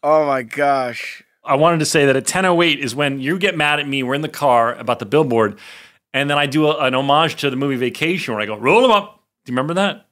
[0.03, 1.23] Oh my gosh.
[1.43, 4.03] I wanted to say that at 10:08 is when you get mad at me.
[4.03, 5.57] We're in the car about the billboard,
[6.13, 8.81] and then I do a, an homage to the movie Vacation, where I go, "Roll
[8.81, 10.07] them up." Do you remember that?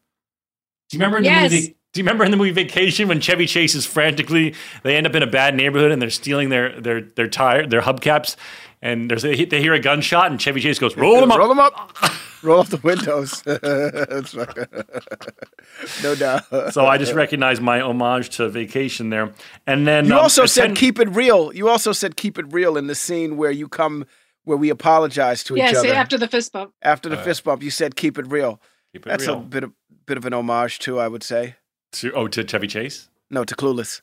[0.90, 1.52] Do you remember in the Yes.
[1.52, 1.76] movie?
[1.94, 4.56] Do you remember in the movie Vacation when Chevy Chase is frantically?
[4.84, 7.82] They end up in a bad neighborhood and they're stealing their their their tire their
[7.82, 8.36] hubcaps,
[8.84, 11.48] and there's a, they hear a gunshot and Chevy Chase goes, "Roll them up." Roll
[11.48, 11.96] them up.
[12.44, 13.42] Roll off the windows.
[13.46, 14.58] That's right.
[16.04, 16.74] no doubt.
[16.74, 19.32] So I just recognize my homage to Vacation there,
[19.66, 21.56] and then You um, also said 10 keep it real.
[21.56, 24.06] You also said keep it real in the scene where you come
[24.44, 26.74] where we apologize to each Yes, other after the fist bump.
[26.82, 27.64] after the fist bump.
[27.64, 28.60] You said keep it real.
[28.92, 29.38] Keep it That's real.
[29.38, 29.72] a bit of
[30.06, 31.56] bit of an homage too, I would say.
[31.94, 33.08] To, oh, to Chevy Chase.
[33.32, 34.02] No, to Clueless.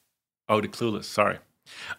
[0.49, 1.05] Oh, to Clueless.
[1.05, 1.39] Sorry.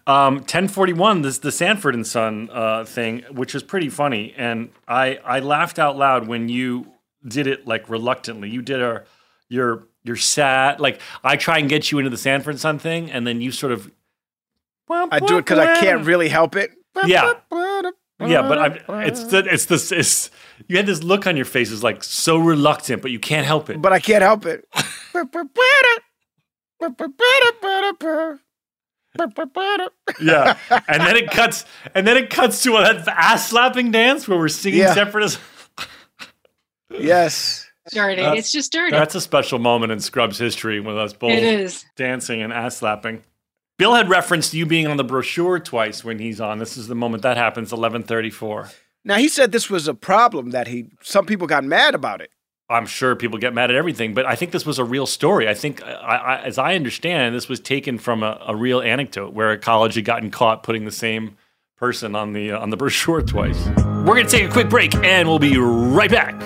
[0.08, 5.20] Um, 1041, this the Sanford and Son uh, thing, which is pretty funny, and I
[5.24, 6.92] I laughed out loud when you
[7.28, 8.50] did it like reluctantly.
[8.50, 9.04] You did a
[9.50, 13.12] your your sad like I try and get you into the Sanford and Son thing,
[13.12, 13.92] and then you sort of
[15.12, 16.72] I do it because I can't really help it.
[17.08, 17.22] Yeah.
[18.20, 20.30] Yeah, but I'm, it's the it's this it's
[20.68, 23.70] you had this look on your face is like so reluctant, but you can't help
[23.70, 23.82] it.
[23.82, 24.66] But I can't help it.
[30.22, 30.58] Yeah,
[30.88, 34.48] and then it cuts, and then it cuts to that ass slapping dance where we're
[34.48, 34.94] singing Yeah.
[34.94, 35.38] separate as.
[36.90, 37.68] yes.
[37.92, 38.22] Dirty.
[38.22, 38.92] That's- it's just dirty.
[38.92, 41.84] That's a special moment in Scrubs history with us both It is.
[41.98, 43.24] dancing and ass slapping.
[43.78, 46.60] Bill had referenced you being on the brochure twice when he's on.
[46.60, 48.70] This is the moment that happens, eleven thirty-four.
[49.04, 52.30] Now he said this was a problem that he some people got mad about it.
[52.72, 55.48] I'm sure people get mad at everything, but I think this was a real story.
[55.48, 59.34] I think, I, I, as I understand, this was taken from a, a real anecdote
[59.34, 61.38] where a college had gotten caught putting the same
[61.78, 63.68] person on the uh, on the brochure twice.
[63.78, 66.42] We're gonna take a quick break, and we'll be right back.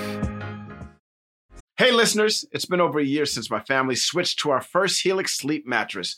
[1.77, 5.35] Hey listeners, it's been over a year since my family switched to our first Helix
[5.35, 6.17] sleep mattress.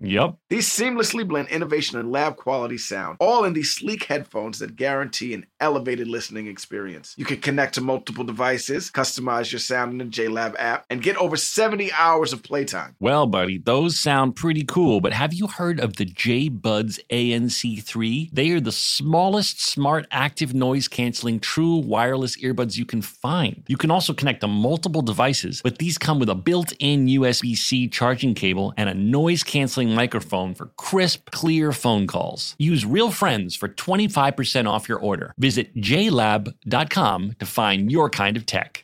[0.00, 0.36] Yep.
[0.50, 5.34] These seamlessly blend innovation and lab quality sound, all in these sleek headphones that guarantee
[5.34, 7.14] an elevated listening experience.
[7.16, 11.16] You can connect to multiple devices, customize your sound in the JLab app, and get
[11.16, 12.94] over 70 hours of playtime.
[13.00, 18.28] Well, buddy, those sound pretty cool, but have you heard of the JBuds ANC3?
[18.30, 23.62] They are the smallest smart active noise canceling true wireless earbuds you can find.
[23.66, 27.56] You can also connect to multiple devices, but these come with a built in USB
[27.56, 32.54] C charging cable and a noise canceling microphone for crisp, clear phone calls.
[32.58, 35.32] Use Real Friends for 25% off your order.
[35.38, 38.83] Visit jlab.com to find your kind of tech.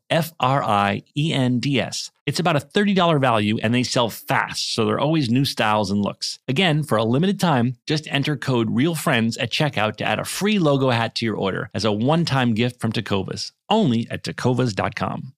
[0.11, 2.11] F R I E N D S.
[2.25, 5.89] It's about a $30 value and they sell fast, so there are always new styles
[5.89, 6.37] and looks.
[6.47, 10.59] Again, for a limited time, just enter code REALFRIENDS at checkout to add a free
[10.59, 15.33] logo hat to your order as a one time gift from Tecovas, only at tecovas.com.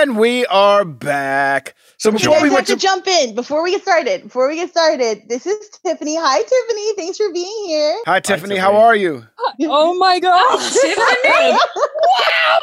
[0.00, 1.74] And we are back.
[1.98, 4.22] So You before guys we have went to to jump in before we get started.
[4.22, 6.16] Before we get started, this is Tiffany.
[6.16, 6.96] Hi, Tiffany.
[6.96, 7.98] Thanks for being here.
[8.06, 8.56] Hi Tiffany, Tiffany.
[8.60, 9.26] how are you?
[9.62, 10.72] Oh my oh, god.
[10.72, 11.58] Tiffany!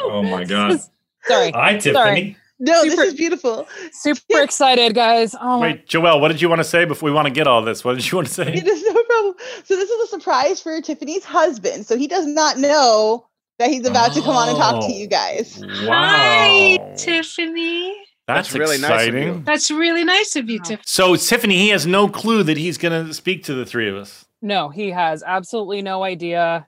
[0.00, 0.80] Oh my god.
[1.26, 1.52] Sorry.
[1.52, 1.92] Hi, Tiffany.
[1.94, 2.36] Sorry.
[2.58, 3.68] No, Super- this is beautiful.
[3.92, 5.36] Super excited, guys.
[5.40, 7.46] Oh my Wait, Joelle, what did you want to say before we want to get
[7.46, 7.84] all this?
[7.84, 8.52] What did you want to say?
[8.52, 9.34] It is no problem.
[9.62, 11.86] So this is a surprise for Tiffany's husband.
[11.86, 13.27] So he does not know
[13.58, 14.96] that he's about to come on and talk to Oh.
[14.96, 15.62] you guys.
[15.68, 17.94] Hi, Tiffany.
[18.26, 19.22] That's, That's really nice of exciting.
[19.22, 19.42] you.
[19.44, 20.82] That's really nice of you, Tiffany.
[20.84, 23.96] So Tiffany, he has no clue that he's going to speak to the three of
[23.96, 24.26] us.
[24.42, 26.66] no, he has absolutely no idea.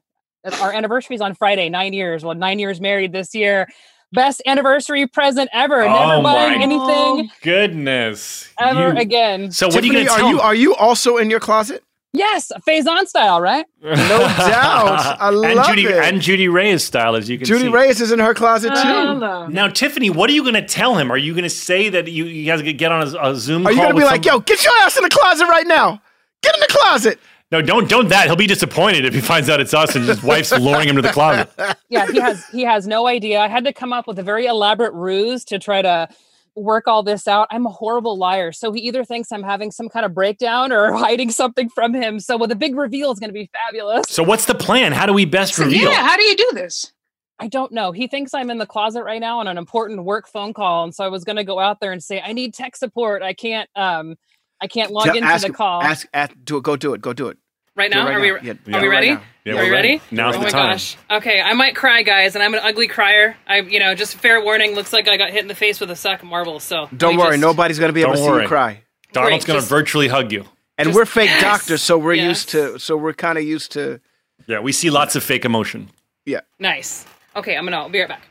[0.62, 2.24] Our anniversary is on Friday, nine years.
[2.24, 3.68] Well, nine years married this year.
[4.12, 5.82] Best anniversary present ever.
[5.82, 8.48] Oh Never my buying anything Goodness.
[8.58, 9.52] ever You- again.
[9.52, 11.84] So what are you Tiffany, going to are you are you also in your closet?
[12.12, 13.64] Yes, Faison style, right?
[13.82, 15.20] No doubt.
[15.20, 15.92] I and love Judy, it.
[16.04, 17.64] And Judy Reyes style, as you can Judy see.
[17.66, 18.74] Judy Reyes is in her closet too.
[18.80, 19.46] Hello.
[19.46, 21.12] Now, Tiffany, what are you going to tell him?
[21.12, 23.64] Are you going to say that you, you guys could get on a, a Zoom
[23.66, 25.66] Are you call gonna be like, some- yo, get your ass in the closet right
[25.66, 26.02] now?
[26.42, 27.20] Get in the closet.
[27.52, 28.26] No, don't don't that.
[28.26, 31.02] He'll be disappointed if he finds out it's us and his wife's luring him to
[31.02, 31.50] the closet.
[31.88, 33.40] Yeah, he has he has no idea.
[33.40, 36.08] I had to come up with a very elaborate ruse to try to
[36.56, 37.48] work all this out.
[37.50, 38.52] I'm a horrible liar.
[38.52, 42.20] So he either thinks I'm having some kind of breakdown or hiding something from him.
[42.20, 44.06] So well, the big reveal is going to be fabulous.
[44.08, 44.92] So what's the plan?
[44.92, 45.90] How do we best So, reveal?
[45.90, 46.92] yeah, how do you do this?
[47.38, 47.90] I don't know.
[47.92, 50.94] He thinks I'm in the closet right now on an important work phone call, and
[50.94, 53.22] so I was going to go out there and say I need tech support.
[53.22, 54.16] I can't um
[54.60, 56.62] I can't log Tell- into ask, the call Ask, ask, do it.
[56.64, 57.00] Go do it.
[57.00, 57.38] Go do it.
[57.76, 58.08] Right Do it now?
[58.10, 58.34] right are we now.
[58.34, 58.54] are Yeah, Yeah.
[58.66, 59.10] we it right ready?
[59.14, 59.22] now.
[59.44, 60.02] Yeah, Are we're we ready?
[60.10, 60.72] Now's oh the my time.
[60.72, 60.96] gosh.
[61.10, 63.36] Okay, I might cry, guys, and I'm an ugly crier.
[63.46, 64.74] I, you know, just fair warning.
[64.74, 66.62] Looks like I got hit in the face with a sack of marbles.
[66.62, 67.30] So Don't worry.
[67.32, 68.42] just- Nobody's gonna be able Don't to see worry.
[68.42, 68.82] you cry.
[69.12, 70.44] Donald's Great, going to just- virtually hug you.
[70.78, 71.42] And Just- we're fake yes.
[71.42, 72.24] doctors, so we're Yes.
[72.28, 72.78] used to.
[72.78, 74.00] So we're kind of used to.
[74.46, 75.90] Yeah, we see lots of fake emotion.
[76.24, 76.40] Yeah.
[76.58, 77.06] Nice.
[77.34, 77.78] Okay, I'm gonna.
[77.78, 78.22] I'll be right back.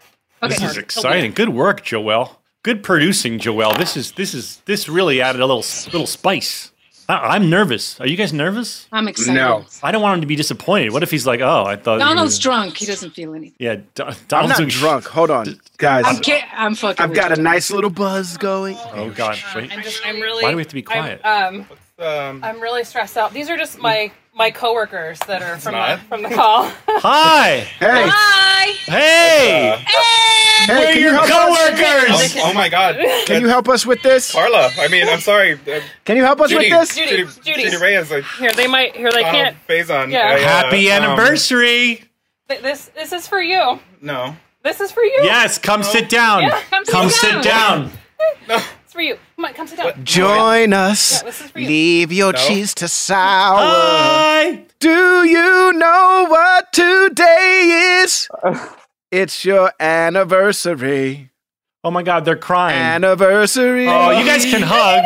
[0.42, 0.54] Okay.
[0.54, 1.34] This is exciting.
[1.34, 2.36] Good work, Joelle.
[2.64, 3.78] Good producing, Joelle.
[3.78, 6.72] This is this is this really added a little little spice.
[7.10, 8.00] I, I'm nervous.
[8.00, 8.88] Are you guys nervous?
[8.92, 9.34] I'm excited.
[9.34, 9.66] No.
[9.84, 10.92] I don't want him to be disappointed.
[10.94, 12.78] What if he's like, oh, I thought Donald's drunk.
[12.78, 13.56] He doesn't feel anything.
[13.60, 15.06] Yeah, Do- I'm Donald's not doing- drunk.
[15.06, 16.06] Hold on, guys.
[16.08, 17.04] I'm, ki- I'm fucking.
[17.04, 18.78] I've with got a nice little buzz going.
[18.94, 19.72] Oh God, wait.
[19.76, 20.06] I'm just.
[20.06, 20.44] I'm really.
[20.44, 21.26] Why do we have to be I'm, quiet?
[21.26, 21.66] um.
[21.98, 23.34] Um, I'm really stressed out.
[23.34, 26.72] These are just my my coworkers that are from the, from the call.
[26.88, 27.58] Hi.
[27.80, 28.66] Hey, Hi.
[28.86, 29.76] Hey.
[29.86, 29.86] hey,
[30.78, 31.70] We're can you your help us?
[31.70, 32.36] coworkers.
[32.38, 34.32] oh, oh my God, Can you help us with this?
[34.32, 34.70] Carla.
[34.78, 36.70] I mean, I'm sorry, uh, Can you help us Judy.
[36.72, 36.96] with this?
[36.96, 37.64] Judy, Judy, Judy.
[37.64, 38.12] Judy Reyes.
[38.12, 38.96] Like, Here they might.
[38.96, 39.58] Here they Donald can't.
[39.68, 40.12] Faison.
[40.12, 40.38] Yeah.
[40.38, 42.04] Happy um, anniversary.
[42.48, 43.80] Th- This this is for you.
[44.02, 45.20] no, This is for you.
[45.24, 46.42] Yes, come sit down.
[46.44, 47.12] Yeah, come sit come down.
[47.12, 47.92] sit down.
[48.48, 48.60] no.
[48.84, 49.18] It's for you.
[49.36, 50.04] Come on, come sit down.
[50.04, 51.22] Join us.
[51.22, 51.68] Yeah, this is for you.
[51.68, 52.40] Leave your No.
[52.40, 53.60] cheese to sour.
[53.60, 54.64] Hi.
[54.80, 58.28] Do you know what today is?
[59.12, 61.32] It's your anniversary.
[61.84, 62.78] Oh my God, they're crying.
[62.78, 63.88] Anniversary.
[63.88, 65.04] oh, you guys can hug.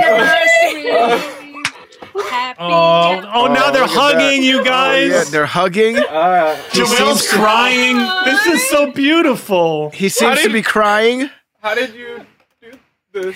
[2.30, 4.16] Happy Oh, oh, now they're look at that.
[4.22, 5.12] hugging you Oh, guys.
[5.12, 5.96] yeah, they're hugging.
[5.96, 7.98] Joelle's seems to- crying.
[8.26, 9.90] This is so beautiful.
[9.92, 11.30] He seems to be crying.
[11.62, 12.26] How did you
[12.62, 12.72] do
[13.14, 13.36] this?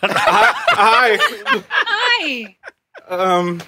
[0.00, 1.18] hi, Hi.
[1.70, 2.56] hi.
[3.08, 3.60] Um,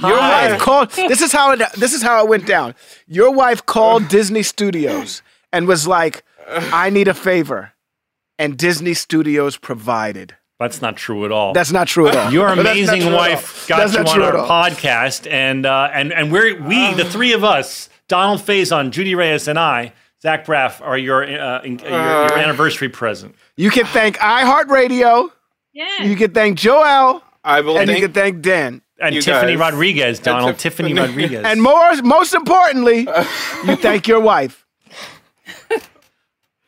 [0.00, 0.50] Your Hi.
[0.52, 0.90] wife called.
[0.92, 1.60] This is how it.
[1.76, 2.74] This is how it went down.
[3.06, 5.22] Your wife called Disney Studios
[5.52, 7.72] and was like, "I need a favor,"
[8.38, 10.36] and Disney Studios provided.
[10.58, 11.54] That's not true at all.
[11.54, 12.30] That's not true at all.
[12.30, 13.18] Your amazing true at all.
[13.18, 17.32] wife got That's you on our podcast, and uh, and and we're we the three
[17.32, 21.90] of us, Donald Faison, Judy Reyes, and I, Zach Braff, are your uh, in- your,
[21.90, 23.34] your anniversary present.
[23.56, 25.30] You can thank iHeartRadio.
[25.72, 26.02] Yeah.
[26.02, 28.82] You can thank Joelle, I will and you can thank Dan.
[29.00, 29.60] And You Tiffany guys.
[29.60, 30.58] Rodriguez, Donald.
[30.58, 31.08] Tiffany Tiffany.
[31.08, 31.42] Rodriguez.
[31.46, 33.08] And more, most importantly,
[33.64, 34.66] you thank your wife.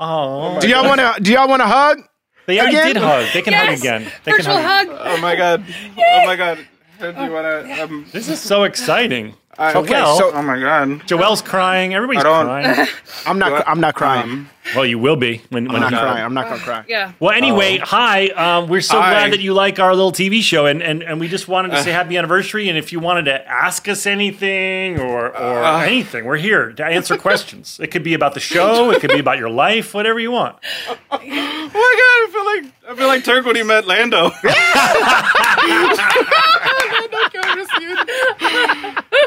[0.03, 1.22] Oh, Do y'all want to?
[1.22, 1.98] Do y'all want to hug?
[2.46, 2.94] they already again?
[2.94, 3.26] did hug.
[3.32, 4.03] They can hug again.
[4.24, 4.88] They Virtual can hug.
[4.88, 4.98] hug.
[5.00, 5.64] Oh my god.
[5.96, 6.59] Oh my god.
[7.00, 7.82] Do you wanna?
[7.82, 9.34] Um, This is so exciting.
[9.59, 10.88] I, Okay, so Oh my god.
[11.07, 11.92] Joelle's crying.
[11.94, 12.88] Everybody's don't- crying.
[13.26, 13.68] I'm not.
[13.68, 14.30] I'm not crying.
[14.30, 16.24] Um, Well, you will be when, when I'm not you- crying.
[16.24, 16.84] I'm not gonna cry.
[16.88, 17.12] Yeah.
[17.20, 18.28] Well, anyway, hi.
[18.28, 19.11] Um, we're so Hi.
[19.11, 21.82] glad that you like our little TV show, and, and, and we just wanted to
[21.82, 22.68] say happy anniversary.
[22.70, 25.80] And if you wanted to ask us anything or or Uh.
[25.82, 27.78] anything, we're here to answer questions.
[27.82, 30.57] It could be about the show, it could be about your life, whatever you want.
[30.88, 31.26] oh my god.
[31.28, 34.30] I feel like I feel like Turk when he met Lando.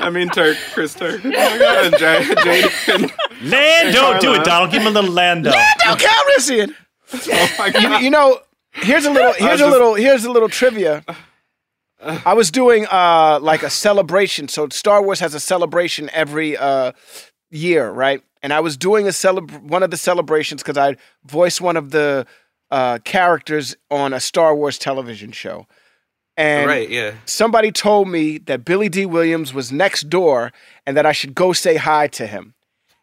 [0.06, 1.22] I mean Turk, Chris Turk.
[1.24, 1.86] Oh my god.
[1.86, 3.12] And Jay, Jade.
[3.42, 4.40] Lando, do Carla.
[4.40, 4.72] it, Donald.
[4.72, 5.50] Give him a little Lando.
[5.50, 6.74] Now, Calrissian.
[7.14, 8.02] Oh my god.
[8.04, 8.40] You know,
[8.74, 9.34] here's a little.
[9.34, 9.96] Here's a little.
[9.96, 11.04] Here's a little trivia.
[12.02, 14.48] I was doing uh like a celebration.
[14.48, 16.92] So Star Wars has a celebration every uh
[17.50, 18.22] year, right?
[18.44, 21.92] And I was doing a celeb one of the celebrations because I voiced one of
[21.92, 22.28] the
[22.70, 25.66] uh characters on a Star Wars television show.
[26.38, 27.14] And Right, yeah.
[27.26, 29.06] somebody told me that Billy Dee.
[29.06, 30.52] Williams was next door
[30.86, 32.54] and that I should go say hi to him.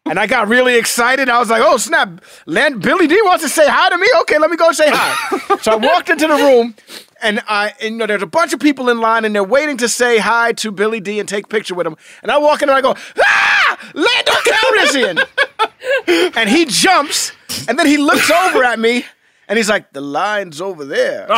[0.05, 1.29] And I got really excited.
[1.29, 2.21] I was like, oh, snap.
[2.45, 4.07] Len- Billy Dee wants to say hi to me?
[4.21, 5.57] Okay, let me go say hi.
[5.61, 6.75] so I walked into the room
[7.21, 9.77] and I, and, you know, there's a bunch of people in line and they're waiting
[9.77, 11.95] to say hi to Billy Dee and take a picture with him.
[12.21, 16.33] And I walk in and I go, ah, Lando Calrissian.
[16.37, 17.31] and he jumps
[17.67, 19.05] and then he looks over at me
[19.47, 21.27] and he's like, the line's over there.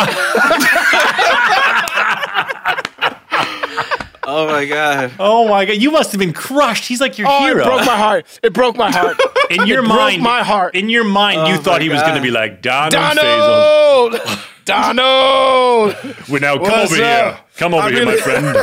[4.27, 5.11] Oh my god.
[5.19, 6.87] Oh my God, you must have been crushed.
[6.87, 7.61] He's like your Oh, hero.
[7.61, 8.39] it broke my heart.
[8.41, 9.19] It broke my heart.
[9.51, 10.73] in your it broke mind, my heart.
[10.73, 12.93] In your mind, you Oh thought my he was going to be like Donald.
[12.93, 14.41] Faison.
[14.65, 15.93] Donald!
[15.93, 15.95] Donald!
[16.27, 17.35] Well, now come What's over up?
[17.35, 17.39] here.
[17.57, 18.57] Come over I here, my friend.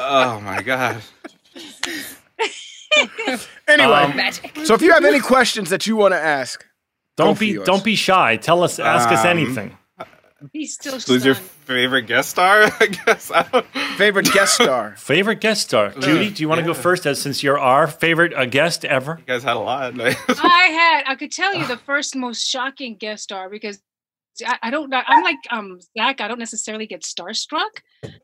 [0.00, 1.00] Oh my god.
[3.68, 6.66] Anyway, Um, so if you have any questions that you want to ask,
[7.24, 7.66] Don't be yours.
[7.66, 8.36] don't be shy.
[8.36, 9.76] Tell us, ask us Um, anything.
[10.54, 12.62] He's still Who's your favorite guest star?
[12.80, 13.30] I guess.
[13.30, 13.66] I don't
[13.98, 14.94] favorite guest star.
[14.96, 16.30] Favorite guest star, Judy.
[16.30, 19.16] Do you want to go first, as since you're our favorite uh, guest ever?
[19.18, 20.00] You guys had a lot.
[20.00, 23.80] I had, I could tell you the first most shocking guest star because
[24.46, 24.90] I, I don't.
[24.94, 26.22] I'm like um Zach.
[26.22, 27.80] I don't necessarily get starstruck,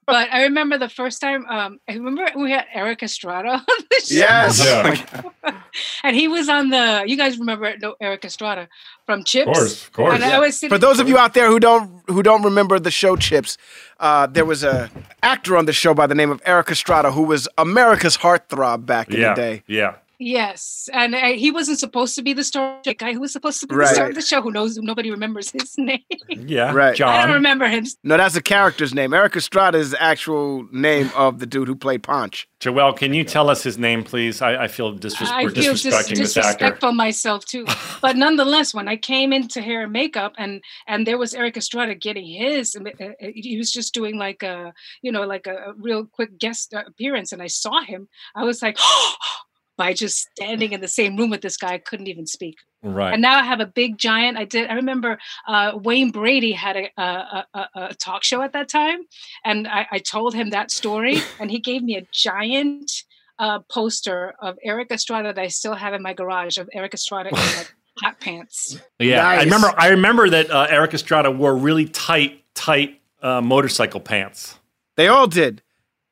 [0.07, 1.45] but I remember the first time.
[1.47, 3.61] Um, I remember we had Erik Estrada on
[3.91, 4.15] the show.
[4.15, 4.65] Yes.
[4.65, 5.61] Yeah.
[6.05, 7.05] and he was on the.
[7.07, 8.69] You guys remember Erik Estrada
[9.05, 9.85] from Chips?
[9.85, 10.15] of course.
[10.15, 12.79] And I was sitting, For those of you out there who don't who don't remember
[12.79, 13.59] the show Chips,
[14.01, 14.91] uh, there was a
[15.23, 19.09] actor on the show by the name of Eric Estrada who was America's heartthrob back
[19.11, 19.63] in Yeah, the day.
[19.67, 19.97] yeah.
[20.19, 23.61] Yes, and uh, he wasn't supposed to be the star the guy who was supposed
[23.61, 23.89] to be Right.
[23.89, 24.41] the star of the show.
[24.41, 24.77] Who knows?
[24.79, 26.01] Nobody remembers his name.
[26.29, 26.97] Yeah, Right.
[26.97, 27.09] John.
[27.15, 27.85] I don't remember him.
[28.03, 29.13] No, that's the character's name.
[29.13, 32.49] Erik Estrada is the actual name of the dude who played Ponch.
[32.61, 34.41] Joelle, can you tell us his name, please?
[34.41, 36.49] I, I feel disres- I we're feel dis- disrespecting this actor.
[36.49, 37.67] disrespectful myself too.
[38.01, 41.95] But nonetheless, when I came into hair and makeup, and and there was Eric Estrada
[41.95, 45.73] getting his, uh, uh, he was just doing like a you know like a, a
[45.77, 48.09] real quick guest uh, appearance, and I saw him.
[48.35, 48.79] I was like,
[49.77, 51.75] by just standing in the same room with this guy.
[51.75, 52.57] I couldn't even speak.
[52.83, 53.13] Right.
[53.13, 54.39] And now I have a big giant.
[54.39, 54.71] I did.
[54.71, 55.19] I remember
[55.49, 59.01] uh, Wayne Brady had a, a, a, a talk show at that time,
[59.45, 62.91] and I, I told him that story, and he gave me a giant
[63.39, 67.31] uh, poster of Erik Estrada that I still have in my garage of Erik Estrada
[67.31, 68.79] in like hot pants.
[68.99, 69.73] Yeah, I remember.
[69.77, 74.59] I remember that uh, Eric Estrada wore really tight, tight uh, motorcycle pants.
[74.97, 75.63] They all did.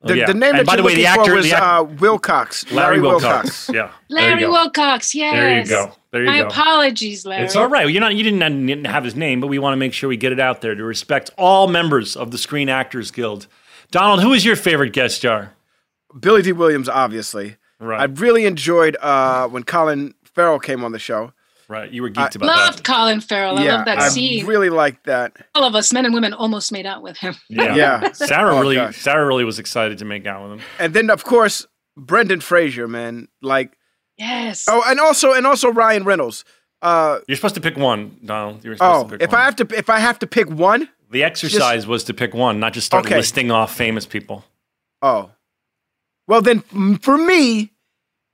[0.03, 0.25] Oh, The, yeah.
[0.27, 2.71] the name And that by you're the way, the actor, was the ac- uh, Wilcox.
[2.71, 3.69] Larry Wilcox.
[3.73, 4.45] Yeah, Larry.
[4.47, 5.15] Wilcox.
[5.15, 5.33] Yes.
[5.33, 5.95] There you go.
[6.11, 6.47] There you My go.
[6.47, 7.45] apologies, Larry.
[7.45, 7.89] It's all right.
[7.89, 8.13] You're not.
[8.15, 10.39] You didn't didn't have his name, but we want to make sure we get it
[10.39, 13.47] out there to respect all members of the Screen Actors Guild.
[13.91, 15.53] Donald, who is your favorite guest star?
[16.19, 16.51] Billy Dee.
[16.51, 17.57] Williams, obviously.
[17.79, 17.99] Right.
[18.01, 21.33] I really enjoyed uh, when Colin Farrell came on the show.
[21.67, 21.91] Right.
[21.91, 22.83] You were geeked about Loved that.
[22.83, 23.57] Colin Farrell.
[23.57, 24.37] I yeah, love that scene.
[24.37, 24.45] I scene.
[24.45, 25.35] really liked that.
[25.55, 27.35] All of us, men and women, almost made out with him.
[27.49, 27.75] Yeah.
[27.75, 28.11] Yeah.
[28.13, 28.75] Sarah Oh, really.
[28.75, 28.97] gosh.
[29.01, 30.65] Sarah really was excited to make out with him.
[30.79, 31.65] And then, of course,
[31.97, 33.27] Brendan Fraser, man.
[33.41, 33.77] Like,
[34.17, 34.65] Yes.
[34.69, 36.45] oh, and also, and also Ryan Reynolds.
[36.81, 38.63] Uh, You're supposed to pick one, Donald.
[38.63, 39.41] You were supposed oh, to pick if one.
[39.41, 42.59] I have to, if I have to pick one, the exercise was to pick one,
[42.59, 43.15] not just start Okay.
[43.15, 44.45] listing off famous people.
[45.01, 45.31] oh,
[46.27, 46.61] well then,
[46.99, 47.71] for me,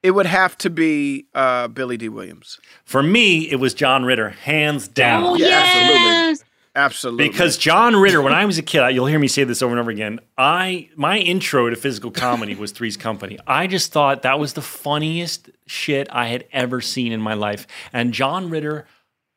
[0.04, 2.10] it would have to be uh, Billy Dee.
[2.10, 2.60] Williams.
[2.84, 5.24] For me, it was John Ritter, hands down.
[5.24, 5.94] oh, yeah, absolutely.
[5.94, 6.44] yes.
[6.74, 7.28] Absolutely.
[7.28, 9.80] Because John Ritter, when I was a kid, you'll hear me say this over and
[9.82, 10.22] over again.
[10.38, 13.38] I my intro to physical comedy was Three's Company.
[13.46, 17.68] I just thought that was the funniest shit I had ever seen in my life.
[17.92, 18.88] And John Ritter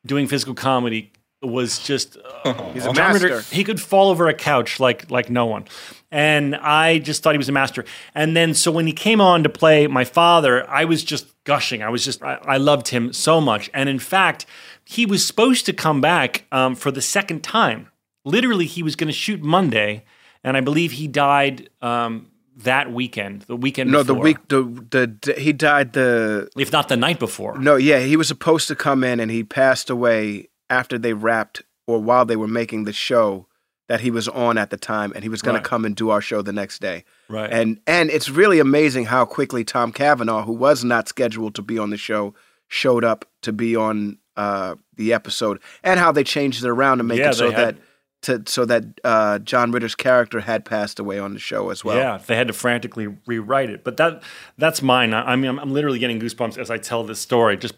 [0.06, 1.10] doing physical comedy
[1.48, 3.40] was just uh, He's a master.
[3.42, 5.64] he could fall over a couch like like no one.
[6.10, 7.84] And I just thought he was a master.
[8.14, 11.82] And then so when he came on to play my father, I was just gushing.
[11.82, 13.70] I was just I, I loved him so much.
[13.74, 14.46] And in fact,
[14.84, 17.90] he was supposed to come back um, for the second time.
[18.24, 20.04] Literally, he was going to shoot Monday,
[20.42, 25.16] and I believe he died um, that weekend, the weekend no, the week, the, the
[25.22, 27.58] the he died the if not the night before.
[27.58, 31.62] no, yeah, he was supposed to come in and he passed away after they wrapped
[31.86, 33.46] or while they were making the show
[33.88, 35.62] that he was on at the time, and he was going Right.
[35.62, 37.04] to come and do our show the next day.
[37.28, 37.50] Right.
[37.52, 41.78] And and it's really amazing how quickly Tom Cavanagh, who was not scheduled to be
[41.78, 42.34] on the show,
[42.68, 47.04] showed up to be on uh, the episode, and how they changed it around to
[47.04, 47.82] make Yeah, it so had- that
[48.22, 51.98] to, so that uh, John Ritter's character had passed away on the show as well.
[51.98, 53.84] yeah, they had to frantically rewrite it.
[53.84, 54.22] But that
[54.56, 55.12] that's mine.
[55.12, 57.58] I, I mean, I'm, I'm literally getting goosebumps as I tell this story.
[57.58, 57.74] Just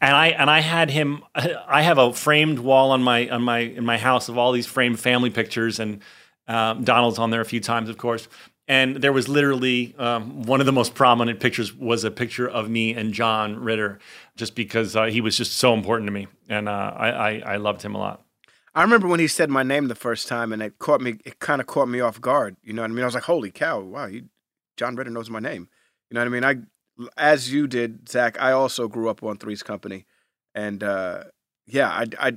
[0.00, 1.22] and I and I had him.
[1.34, 4.66] I have a framed wall on my on my in my house of all these
[4.66, 6.00] framed family pictures, and
[6.48, 8.28] um, Donald's on there a few times, of course.
[8.66, 12.70] And there was literally um, one of the most prominent pictures was a picture of
[12.70, 13.98] me and John Ritter,
[14.36, 17.56] just because uh, he was just so important to me, and uh, I, I I
[17.56, 18.24] loved him a lot.
[18.72, 21.16] I remember when he said my name the first time, and it caught me.
[21.24, 22.56] It kind of caught me off guard.
[22.62, 23.02] You know what I mean?
[23.02, 23.80] I was like, "Holy cow!
[23.80, 24.22] Wow, he,
[24.76, 25.68] John Ritter knows my name."
[26.08, 26.44] You know what I mean?
[26.44, 26.56] I,
[27.16, 28.40] as you did, Zach.
[28.40, 30.06] I also grew up on Three's Company,
[30.54, 31.24] and uh,
[31.66, 32.32] yeah, I, I,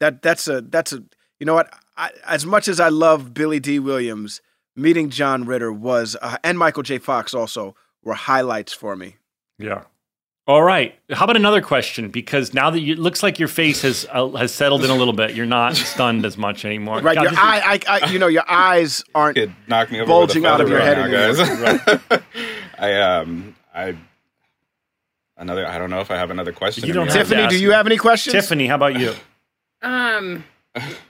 [0.00, 1.02] that that's a that's a.
[1.38, 1.72] You know what?
[1.96, 3.78] I, as much as I love Billy Dee.
[3.78, 4.40] Williams,
[4.76, 6.98] meeting John Ritter was, uh, and Michael J.
[6.98, 9.16] Fox also were highlights for me.
[9.58, 9.84] Yeah.
[10.46, 10.98] All right.
[11.10, 12.08] How about another question?
[12.08, 14.96] Because now that you, it looks like your face has uh, has settled in a
[14.96, 17.00] little bit, you're not stunned as much anymore.
[17.00, 17.14] Right?
[17.14, 19.38] God, Your eye, I, I, you know, your eyes aren't.
[19.38, 21.32] It knocked me over Bulging out of your right head now,
[22.08, 22.20] guys.
[22.78, 23.54] I um
[23.88, 23.96] I
[25.36, 26.84] another I don't know if I have another question.
[26.86, 27.12] You don't me.
[27.12, 27.74] have Tiffany, do you me.
[27.74, 28.32] have any questions?
[28.32, 29.14] Tiffany, how about you?
[29.82, 30.44] Um,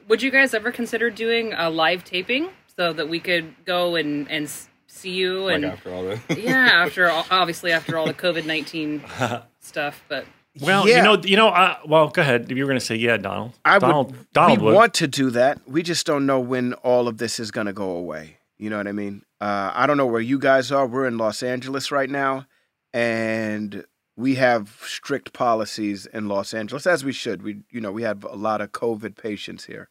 [0.06, 4.30] would you guys ever consider doing a live taping so that we could go and
[4.30, 4.48] and
[4.86, 8.46] see you like and after all the yeah, after all, obviously after all the COVID
[8.46, 9.02] nineteen
[9.58, 10.24] stuff, but
[10.60, 10.98] Well, Yeah.
[10.98, 11.48] you know, you know.
[11.48, 12.42] Uh, well, go ahead.
[12.48, 13.54] If you were going to say yeah, Donald.
[13.64, 14.32] I Donald, would.
[14.32, 14.74] Donald we would.
[14.76, 15.58] want to do that.
[15.68, 18.36] We just don't know when all of this is going to go away.
[18.56, 19.22] You know what I mean?
[19.40, 20.86] Uh, I don't know where you guys are.
[20.86, 22.46] We're in Los Angeles right now,
[22.92, 23.84] and
[24.16, 27.42] we have strict policies in Los Angeles, as we should.
[27.42, 29.88] We, you know, we have a lot of COVID patients here,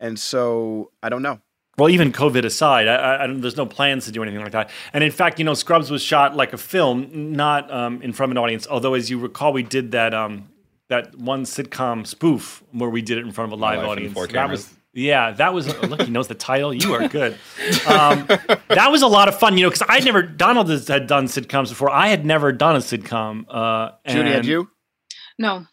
[0.00, 1.40] and so I don't know.
[1.76, 4.50] Well, even COVID aside, I, I, I don't, there's no plans to do anything like
[4.50, 4.68] that.
[4.92, 8.32] And in fact, you know, Scrubs was shot like a film, not um, in front
[8.32, 8.66] of an audience.
[8.66, 10.48] Although, as you recall, we did that um,
[10.88, 14.12] that one sitcom spoof where we did it in front of a live Live audience.
[14.12, 16.02] four that was yeah, that was look.
[16.02, 16.72] He knows the title.
[16.74, 17.32] You are good.
[17.86, 18.26] Um,
[18.68, 21.26] that was a lot of fun, you know, because I never Donald has- had done
[21.26, 21.90] sitcoms before.
[21.90, 23.44] I had never done a sitcom.
[23.48, 24.70] Uh, Judy, had and- you?
[25.38, 25.66] No.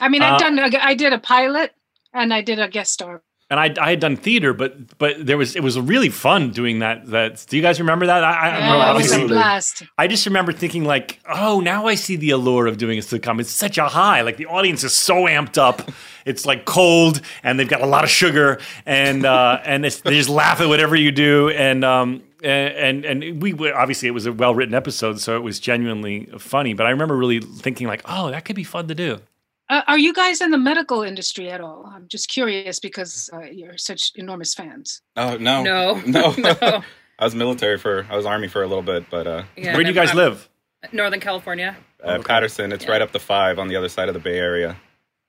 [0.00, 1.72] I mean, Uh, I've done, I did a pilot
[2.12, 3.22] and I did a guest star.
[3.50, 6.78] And I, I had done theater, but but there was it was really fun doing
[6.78, 7.06] that.
[7.06, 8.24] That do you guys remember that?
[8.24, 9.82] I, I, Yeah, remember, was a blast.
[9.98, 13.40] I just remember thinking like, oh, now I see the allure of doing a sitcom.
[13.40, 14.22] It's such a high.
[14.22, 15.90] Like the audience is so amped up.
[16.24, 20.30] It's like cold, and they've got a lot of sugar, and uh, and they just
[20.30, 24.32] laugh at whatever you do, and um, and and, and we obviously it was a
[24.32, 26.72] well written episode, so it was genuinely funny.
[26.72, 29.20] But I remember really thinking like, oh, that could be fun to do.
[29.70, 31.90] Uh, are you guys in the medical industry at all?
[31.92, 35.00] I'm just curious because uh, you're such enormous fans.
[35.16, 36.02] Oh no, No.
[36.06, 36.34] no.
[36.38, 36.82] No.
[37.18, 38.06] I was military for.
[38.10, 40.16] I was army for a little bit, but uh, Yeah, Where do you guys I'm-
[40.16, 40.48] live?
[40.92, 41.76] Northern California.
[42.02, 42.72] uh, Patterson.
[42.72, 44.76] It's right up the five on the other side of the Bay Area.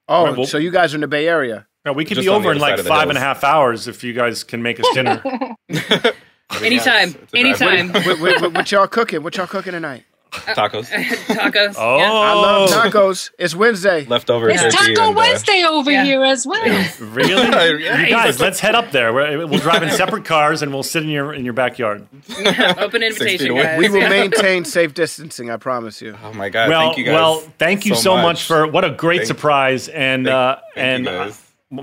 [0.09, 1.65] Oh, Right, well- so you guys are in the Bay Area?
[1.85, 4.03] No, we could Just be over in like of the and a half hours if
[4.03, 5.21] you guys can make us dinner.
[5.69, 5.89] Anytime.
[6.51, 7.13] It's a drive.
[7.35, 7.89] Anytime.
[7.93, 9.21] what, what, what, what y'all cooking?
[9.23, 10.03] What y'all cooking tonight?
[10.55, 10.87] Tacos,
[11.27, 11.75] Tacos.
[11.77, 12.11] oh, Yeah.
[12.11, 13.31] I love tacos.
[13.39, 14.05] It's Wednesday.
[14.05, 14.75] leftover It's turkey.
[14.95, 16.03] Taco and, uh, Wednesday over Yeah.
[16.03, 16.63] here as well.
[16.99, 17.45] really?
[18.05, 19.13] You guys, let's head up there.
[19.13, 22.07] We're, we'll drive in separate cars and we'll sit in your in your backyard.
[22.77, 23.79] Open invitation, guys.
[23.79, 25.49] We will maintain safe distancing.
[25.49, 26.15] I promise you.
[26.23, 26.69] Oh my god!
[26.69, 27.13] well, thank you guys.
[27.13, 28.23] well, thank you so, much.
[28.23, 31.31] much for what a great Thank- surprise and Thank- uh, thank and you uh,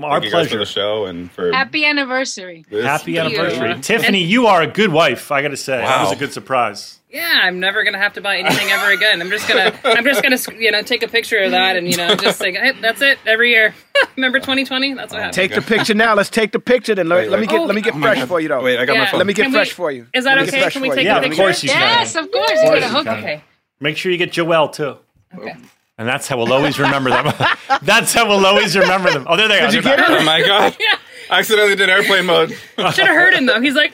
[0.05, 0.57] our Thank you guys for pleasure.
[0.59, 2.65] the show and for Happy anniversary.
[2.69, 2.85] this.
[2.85, 3.39] Happy Thank you.
[3.39, 4.23] anniversary, Tiffany.
[4.23, 5.31] You are a good wife.
[5.31, 6.99] I got to say, that was a good surprise.
[7.13, 9.21] Yeah, I'm never gonna have to buy anything ever again.
[9.21, 11.95] I'm just gonna, I'm just gonna, you know, take a picture of that and you
[11.95, 13.75] know, just like, hey, that's it every year.
[14.17, 14.95] Remember 2020?
[14.95, 15.33] That's what happened.
[15.35, 16.15] Take the picture now.
[16.15, 16.95] Let's take the picture.
[16.95, 18.27] Then let, Wait, let me get Oh, let me get Oh fresh God.
[18.27, 18.63] for you though.
[18.63, 19.19] Wait, I got my phone.
[19.19, 20.07] Let me get Can fresh we- for you.
[20.11, 20.67] Is that Let okay?
[20.71, 21.09] Can we for take you.
[21.09, 21.37] Yeah, a of picture?
[21.43, 21.79] course you can.
[21.79, 22.49] Yes, of course.
[22.51, 23.05] Of course you hook.
[23.05, 23.17] can.
[23.19, 23.43] Okay.
[23.79, 24.97] Make sure you get Joelle too.
[25.37, 25.55] Okay.
[25.99, 27.31] And that's how we'll always remember them.
[27.83, 29.27] that's how we'll always remember them.
[29.29, 29.67] Oh, there they are.
[29.67, 30.21] Did you They're get back.
[30.21, 30.75] Oh my god!
[30.79, 30.95] Yeah.
[31.29, 32.49] I accidentally did airplane mode.
[32.49, 33.61] Should have heard him though.
[33.61, 33.93] He's like,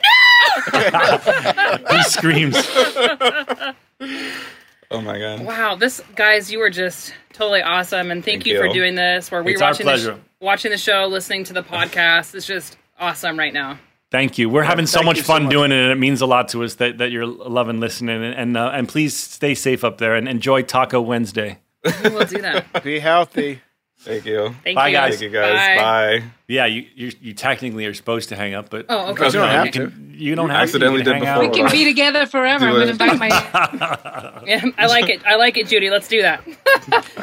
[1.92, 2.56] He screams.
[4.92, 5.46] Oh my god!
[5.46, 9.30] Wow, this guys, you were just totally awesome, and thank, Thank you, for doing this.
[9.30, 12.34] Where we're It's our watching the sh- watching the show, listening to the podcast.
[12.34, 13.78] It's just awesome right now.
[14.10, 14.50] Thank you.
[14.50, 15.52] We're having so much you so fun much.
[15.52, 18.24] doing it, and it means a lot to us that, that you're loving listening.
[18.24, 21.60] And and, uh, and please stay safe up there and enjoy Taco Wednesday.
[22.04, 22.84] We will do that.
[22.84, 23.62] Be healthy.
[24.00, 24.56] Thank you.
[24.64, 25.10] Thank Bye, you, guys.
[25.12, 25.80] Thank you guys.
[25.80, 26.24] Bye.
[26.50, 29.28] Yeah, you you, you technically are supposed to hang up, but Oh, okay.
[29.28, 29.92] You don't have to.
[30.14, 31.10] you don't have accidentally to.
[31.12, 31.52] You can did hang before.
[31.64, 32.66] We can be together forever.
[32.66, 32.98] I'm gonna it.
[32.98, 34.42] bite my.
[34.48, 35.22] Yeah, I like it.
[35.28, 35.92] I like it, Judy.
[35.92, 36.42] Let's do that.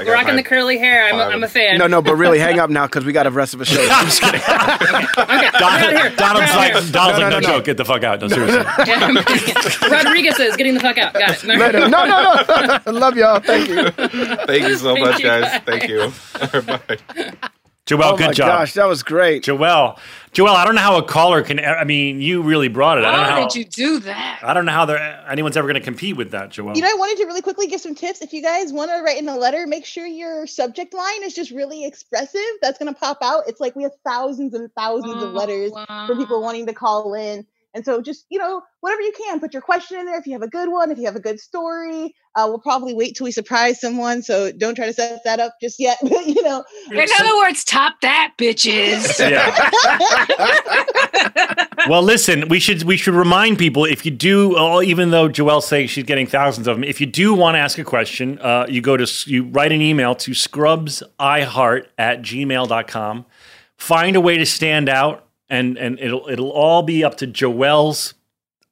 [0.07, 1.07] Rocking the curly hair.
[1.09, 1.33] I'm a, Five.
[1.33, 1.79] I'm a fan.
[1.79, 3.85] No, no, but really, hang up now because we got the rest of the show.
[3.91, 4.41] I'm just kidding.
[4.41, 6.17] Okay, we're Donald.
[6.17, 6.93] Donald's like, here.
[6.93, 7.41] Donald's No, like, no, no, no, no.
[7.41, 8.21] joke, get the fuck out.
[8.21, 8.63] No, seriously.
[8.87, 9.89] Yeah.
[9.91, 11.15] Rodriguez is getting the fuck out.
[11.15, 11.45] Got it.
[11.49, 11.55] No.
[11.57, 11.89] Later.
[11.89, 12.93] No, no, no.
[12.93, 13.41] Love y'all.
[13.41, 13.91] Thank you.
[13.91, 15.43] Thank you so Thank much, you, guys.
[15.43, 15.63] guys.
[15.67, 16.13] Thank you.
[16.63, 17.49] Bye.
[17.87, 18.17] Joelle, oh good job.
[18.17, 18.49] Oh good my job.
[18.49, 19.45] gosh, that was great.
[19.45, 19.97] Joelle,
[20.33, 21.61] Joelle, I don't know how a caller can.
[21.61, 23.05] I mean, you really brought it.
[23.05, 23.47] I don't know How how.
[23.47, 24.41] did you do that?
[24.43, 24.87] I don't know how
[25.29, 26.75] anyone's ever going to compete with that, Joelle.
[26.75, 28.23] You know, I wanted to really quickly give some tips.
[28.23, 31.33] If you guys want to write in a letter, make sure your subject line is
[31.33, 32.41] just really expressive.
[32.61, 33.45] That's going to pop out.
[33.47, 37.15] It's like we have thousands and thousands of oh, letters for people wanting to call
[37.15, 37.47] in.
[37.77, 40.19] And so just, you know, whatever you can, put your question in there.
[40.19, 42.95] If you have a good one, if you have a good story, uh, we'll probably
[42.95, 44.23] wait till we surprise someone.
[44.23, 45.99] So don't try to set that up just yet.
[46.17, 49.21] But, you know, In other words, top that, bitches.
[49.27, 49.55] Yeah.
[51.89, 55.63] well, listen, we should we should remind people if you do, oh, even though Joelle
[55.63, 58.67] saying she's getting thousands of them, if you do want to ask a question, uh,
[58.69, 63.27] you go to you write an email to scrubsiheart at gmail.com.
[63.77, 68.15] Find a way to stand out, and and it'll it'll all be up to Joelle's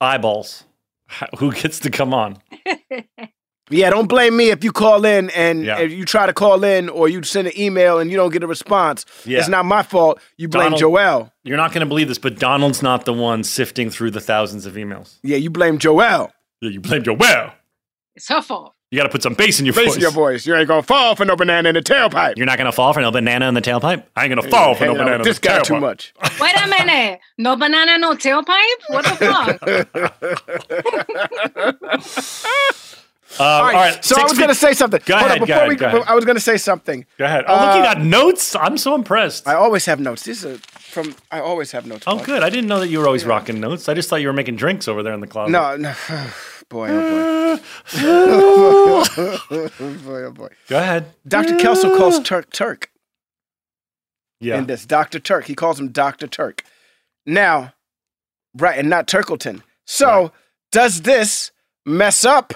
[0.01, 0.65] eyeballs.
[1.39, 2.39] Who gets to come on?
[3.71, 5.79] Yeah, don't blame me if you call in and Yeah.
[5.79, 8.43] if you try to call in or you send an email and you don't get
[8.43, 9.07] a response.
[9.25, 9.39] Yeah.
[9.39, 10.21] It's not my fault.
[10.37, 11.33] You blame Donald- Joel.
[11.45, 14.67] You're not going to believe this, but Donald's not the one sifting through the thousands
[14.67, 15.19] of emails.
[15.23, 16.31] Yeah, you blame Joel.
[16.61, 17.53] Yeah, You blame Joelle.
[18.15, 18.74] It's her fault.
[18.95, 19.95] You got to put some bass in your Face voice.
[19.97, 20.47] in your voice.
[20.47, 22.37] You ain't gonna fall for no banana in the tailpipe.
[22.37, 24.05] You're not going to fall for no banana in the tailpipe.
[24.15, 25.59] I ain't going to fall for no Hanging out banana with in this the guy
[25.59, 25.65] tailpipe.
[25.65, 26.15] too much.
[26.41, 27.19] Wait a minute.
[27.37, 28.81] No banana, no tailpipe?
[28.87, 30.65] What the fuck?
[33.41, 34.05] Um, all right.
[34.05, 35.01] so I was gonna say something.
[35.05, 36.03] Go Hold ahead, on, go before ahead, we, go ahead.
[36.07, 37.05] I was gonna say something.
[37.19, 37.45] Go ahead.
[37.49, 38.55] Oh, look, you Uh, got notes.
[38.55, 39.49] I'm so impressed.
[39.49, 40.23] I always have notes.
[40.23, 41.17] These are from.
[41.33, 42.05] I always have notes.
[42.07, 42.25] oh, boy.
[42.25, 42.43] good.
[42.45, 43.89] I didn't know that you were always rocking notes.
[43.89, 45.51] I just thought you were making drinks over there in the closet.
[45.51, 45.93] No, no.
[46.75, 47.63] boy, oh boy.
[50.05, 50.49] boy, oh boy.
[50.69, 51.07] Go ahead.
[51.27, 51.57] Dr.
[51.57, 52.91] Kelso calls Turk Turk
[54.41, 54.59] Yeah.
[54.59, 54.85] in this.
[54.85, 55.21] Dr.
[55.21, 55.45] Turk.
[55.47, 56.27] He calls him Dr.
[56.27, 56.65] Turk.
[57.25, 57.73] Now,
[58.57, 59.63] right, and not Turkleton.
[59.87, 60.31] So, Right.
[60.73, 61.53] does this
[61.87, 62.53] mess up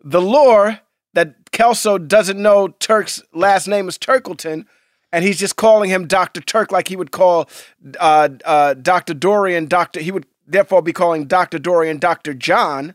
[0.00, 0.78] the lore
[1.14, 4.66] that Kelso doesn't know Turk's last name is Turkleton?
[5.14, 6.40] And he's just calling him Dr.
[6.40, 7.50] Turk like he would call
[8.00, 9.12] uh, uh, Dr.
[9.12, 10.00] Dorian Dr.
[10.00, 11.58] He would therefore be calling Dr.
[11.58, 12.32] Dorian Dr.
[12.32, 12.94] John.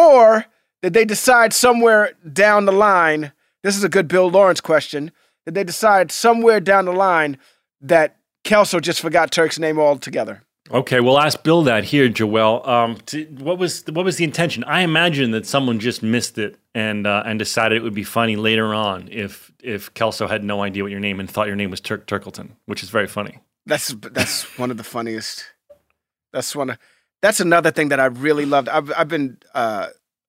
[0.00, 0.46] Or
[0.82, 3.32] did they decide somewhere down the line?
[3.62, 5.12] This is a good Bill Lawrence question.
[5.44, 7.36] Did they decide somewhere down the line
[7.82, 10.42] that Kelso just forgot Turk's name altogether?
[10.70, 12.66] Okay, we'll ask Bill that here, Joel.
[12.66, 14.62] Um, t- what was what was the intention?
[14.64, 18.36] I imagine that someone just missed it and uh, and decided it would be funny
[18.36, 21.70] later on if if Kelso had no idea what your name and thought your name
[21.70, 23.38] was Turk Turkleton, which is very funny.
[23.66, 25.44] That's that's one of the funniest.
[26.32, 26.78] That's one of
[27.22, 28.68] that's another thing that I really loved.
[28.68, 29.88] I've I've been uh,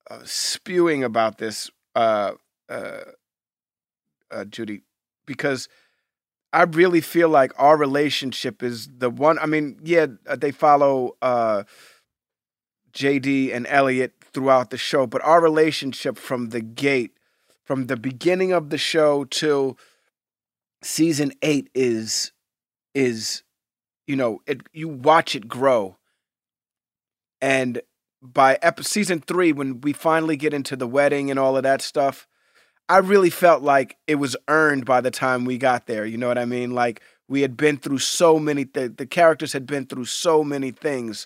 [0.10, 2.34] uh, spewing about this, uh,
[2.70, 3.02] uh,
[4.30, 4.82] uh, Judy,
[5.26, 5.70] because
[6.52, 9.40] I really feel like our relationship is the one.
[9.40, 11.16] I mean, yeah, uh, they follow
[12.94, 17.18] JD and Elliot throughout the show, but our relationship from the gate,
[17.64, 19.78] from the beginning of the show till
[20.84, 22.34] season eight, is
[22.94, 23.44] is
[24.08, 24.62] you know it.
[24.74, 25.98] You watch it grow,
[27.42, 27.82] and
[28.22, 31.82] by ep- season three, when we finally get into the wedding and all of that
[31.82, 32.28] stuff,
[32.88, 36.06] I really felt like it was earned by the time we got there.
[36.06, 36.72] You know what I mean?
[36.72, 40.72] Like we had been through so many th- the characters had been through so many
[40.72, 41.26] things.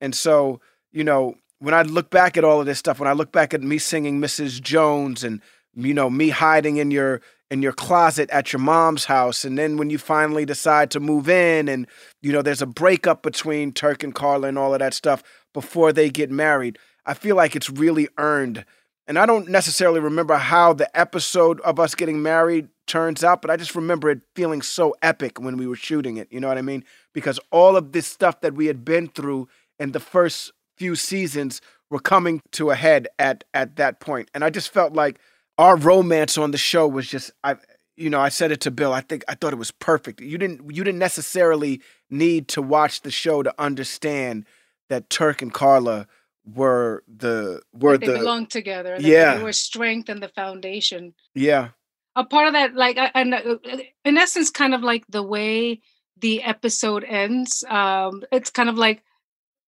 [0.00, 0.60] And so,
[0.92, 3.54] you know, when I look back at all of this stuff, when I look back
[3.54, 4.60] at me singing Mrs.
[4.60, 5.40] Jones and
[5.76, 7.20] you know, me hiding in your
[7.50, 11.28] in your closet at your mom's house and then when you finally decide to move
[11.28, 11.86] in and
[12.22, 15.22] you know, there's a breakup between Turk and Carla and all of that stuff
[15.54, 16.78] before they get married.
[17.04, 18.64] I feel like it's really earned
[19.06, 23.50] and I don't necessarily remember how the episode of us getting married turns out, but
[23.50, 26.28] I just remember it feeling so epic when we were shooting it.
[26.30, 26.84] You know what I mean?
[27.12, 29.48] Because all of this stuff that we had been through
[29.78, 34.02] in the first few seasons were coming to a head at at that.
[34.34, 35.20] And I just felt like
[35.58, 37.56] our romance on the show was just I
[37.98, 38.92] you know, I said it to Bill.
[38.92, 40.20] I think I thought it was perfect.
[40.20, 41.80] You didn't you didn't necessarily
[42.10, 44.44] need to watch the show to understand
[44.90, 46.06] that Turk and Carla
[46.44, 48.96] were the were they the belong together.
[48.98, 49.36] That Yeah.
[49.36, 51.14] they were strength and the foundation.
[51.34, 51.70] yeah
[52.14, 53.56] A part of that, like, and uh,
[54.04, 55.80] in essence, kind of like the way
[56.18, 57.64] the episode ends.
[57.68, 59.02] Um, it's kind of like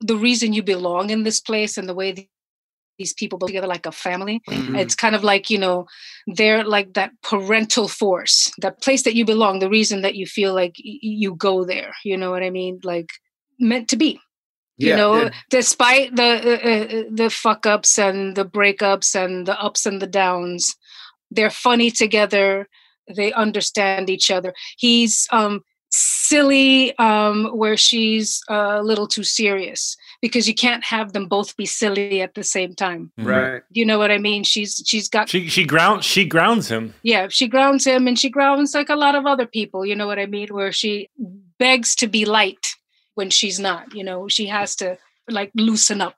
[0.01, 2.12] the reason you belong in this place and the way
[2.99, 4.41] these people together like a family.
[4.51, 4.79] Mhm.
[4.79, 5.87] It's kind of like you know
[6.27, 9.59] they're like that parental force, that place that you belong.
[9.61, 11.93] The reason that you feel like y- you go there.
[12.05, 12.81] You know what I mean?
[12.85, 13.11] Like
[13.59, 14.20] meant to be
[14.81, 15.31] you Yeah, know yeah.
[15.51, 20.07] despite the uh, uh, the fuck ups and the breakups and the ups and the
[20.07, 20.77] downs
[21.31, 22.69] they're funny together
[23.16, 25.61] they understand each other he's um
[25.91, 31.65] silly um where she's a little too serious because you can't have them both be
[31.66, 33.12] silly at the same time.
[33.19, 33.28] Mm-hmm.
[33.28, 33.62] Right.
[33.70, 34.45] You know what i mean?
[34.45, 36.95] She's she's got She she grounds she grounds him.
[37.03, 40.07] yeah she grounds him and she grounds like a lot of other people you know
[40.07, 40.49] what i mean?
[40.49, 41.09] Where she
[41.59, 42.74] begs to be light
[43.15, 44.28] when she's not you know?
[44.28, 46.16] She has to like loosen up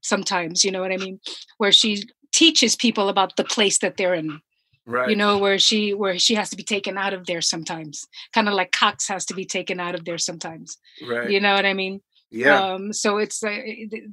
[0.00, 1.20] sometimes you know what i mean?
[1.58, 4.40] Where she teaches people about the place that they're in.
[4.88, 5.10] Right.
[5.10, 8.06] you know where she where she has to be taken out of there sometimes.
[8.32, 10.78] Kind of like cox has to be taken out of there sometimes.
[11.06, 11.28] Right.
[11.28, 12.00] You know what i mean
[12.36, 13.48] yeah um so it's uh,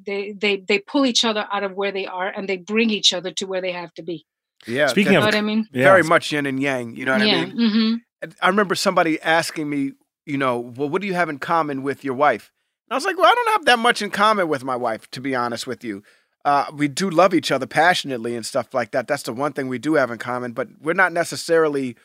[0.06, 3.14] they they they pull each other out of where they are and they bring each
[3.14, 4.26] other to where they have to be
[4.66, 7.14] yeah Speaking that- of what i mean yeah, very much yin and yang you know
[7.14, 7.95] what yeah i mean hmm
[8.41, 9.94] I remember somebody asking me,
[10.26, 12.52] you know, well, what do you have in common with your wife?
[12.88, 15.10] And I was like, well, I don't have that much in common with my wife,
[15.12, 16.04] to be honest with you.
[16.45, 19.08] Uh, we do love each other passionately and stuff like that.
[19.08, 21.95] That's the one thing we do have in common, but we're not necessarily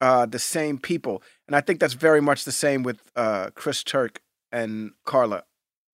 [0.00, 1.22] uh, the same people.
[1.46, 4.20] And I think that's very much the same with uh, Chris Turk
[4.52, 5.44] and Carla.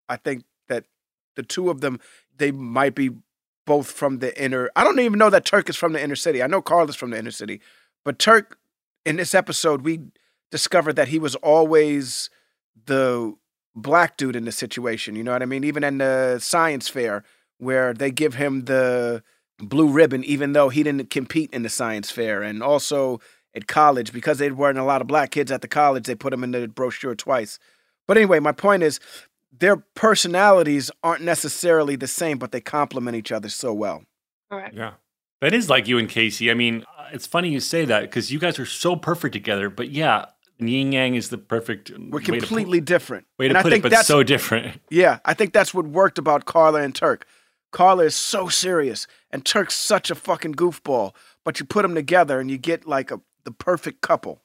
[0.09, 0.85] I think that
[1.36, 2.01] the two of them,
[2.36, 3.10] they might be
[3.66, 4.70] both from the inner.
[4.76, 6.43] I don't even know that Turk is from the inner city.
[6.43, 7.60] I know Carla's from the inner city,
[8.05, 8.59] but Turk,
[9.06, 10.01] in this episode, we
[10.51, 12.31] discovered that he was always
[12.86, 13.35] the
[13.74, 15.16] black dude in the situation.
[15.16, 15.64] You know what I mean?
[15.64, 17.24] Even in the science fair,
[17.59, 19.22] where they give him the
[19.59, 23.20] blue ribbon, even though he didn't compete in the science fair, and also
[23.55, 26.32] at college because there weren't a lot of black kids at the college, they put
[26.32, 27.59] him in the brochure twice.
[28.06, 29.01] But anyway, my point is,
[29.60, 34.02] their personalities aren't necessarily the same, but they complement each other so well.
[34.51, 34.93] correct Yeah.
[35.40, 36.51] That is like you and Casey.
[36.51, 39.68] I mean, uh, it's funny you say that because you guys are so perfect together.
[39.68, 40.26] But yeah,
[40.59, 41.90] yin yang is the perfect.
[41.90, 43.26] We're way to put- completely different.
[43.39, 44.81] way to And I put it, think but that's so different.
[44.90, 47.26] Yeah, I think that's what worked about Carla and Turk.
[47.72, 51.12] Carla is so serious, and Turk's such a fucking goofball.
[51.44, 54.40] But you put them together, and you get like a the perfect couple.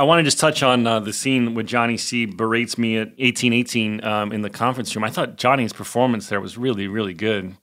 [0.00, 3.08] I want to just touch on uh, the scene with Johnny C berates me at
[3.18, 5.04] 1818 um, in the conference room.
[5.04, 7.54] I thought Johnny's performance there was really, really good,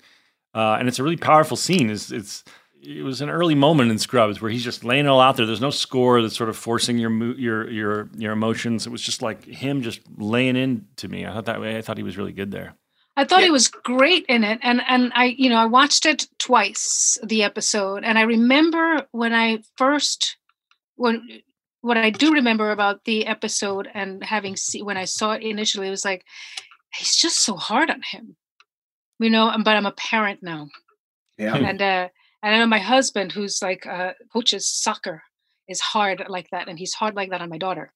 [0.53, 1.89] uh, and it's a really powerful scene.
[1.89, 2.43] It's, it's
[2.79, 5.47] it was an early moment in Scrubs where he's just laying it all out there.
[5.47, 8.85] There's no score that's sort of forcing your your your your emotions.
[8.85, 11.25] It was just like him just laying into me.
[11.25, 11.75] I thought that way.
[11.75, 12.75] I thought he was really good there.
[13.15, 16.27] I thought he was great in it, and and I you know I watched it
[16.37, 20.37] twice the episode, and I remember when I first
[20.97, 21.27] when
[21.81, 25.87] what I do remember about the episode and having see when I saw it initially,
[25.87, 26.25] it was like
[26.97, 28.35] he's just so hard on him,
[29.19, 29.49] you know.
[29.49, 30.69] and- But I'm a parent now,
[31.37, 32.09] Yeah, and uh,
[32.43, 35.23] and I know my husband, who's like uh, coaches soccer,
[35.67, 37.93] is hard like that, and he's hard like that on my daughter,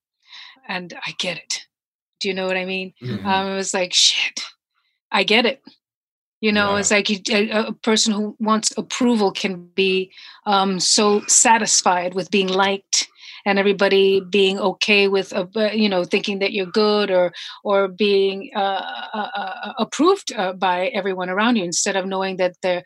[0.67, 1.65] and I get it.
[2.19, 2.93] Do you know what I mean?
[3.01, 3.25] Mm-hmm.
[3.25, 4.41] Um, it was like shit.
[5.11, 5.61] I get it.
[6.39, 6.79] You know, Yeah.
[6.79, 10.11] it's like you, a, a person who wants approval can be
[10.45, 13.07] um, so satisfied with being liked
[13.45, 17.88] and everybody being okay with, uh, uh, you know, thinking that you're good or or
[17.88, 22.84] being uh, uh, uh, approved uh, by everyone around you instead of knowing that the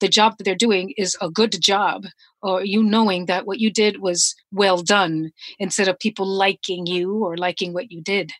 [0.00, 2.04] the job that they're doing is a good job
[2.42, 7.24] or you knowing that what you did was well done instead of people liking you
[7.24, 8.32] or liking what you did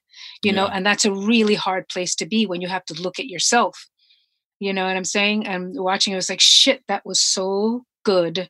[0.42, 3.18] you know and that's a really hard place to be when you have to look
[3.18, 3.88] at yourself.
[4.60, 5.46] You know what i'm saying?
[5.46, 8.48] And watching it was like shit that was so good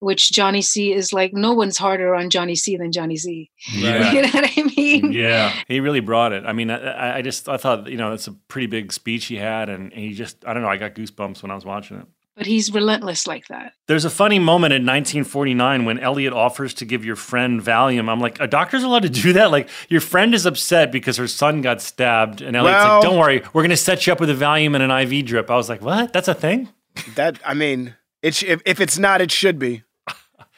[0.00, 4.12] which johnny c is like no one's harder on johnny c than johnny c Yeah.
[4.14, 6.44] you know what i mean Yeah, he really brought it.
[6.46, 9.26] I mean, I, I- I just I thought you know that's a pretty big speech
[9.26, 10.68] he had, and he just I don't know.
[10.68, 12.06] I got goosebumps when I was watching it.
[12.36, 16.84] but he's relentless like that There's a funny moment in 1949 when Elliot offers to
[16.84, 18.08] give your friend Valium.
[18.10, 19.50] I'm like, a doctor's allowed to do that?
[19.50, 23.18] Like, your friend is upset because her son got stabbed, and Elliot's Well- like, don't
[23.18, 25.50] worry, we're going to set you up with a Valium and an IV drip.
[25.50, 26.12] I was like, what?
[26.12, 26.68] That's a thing?
[27.16, 29.82] That I mean, it sh- if, if it's not, it should be.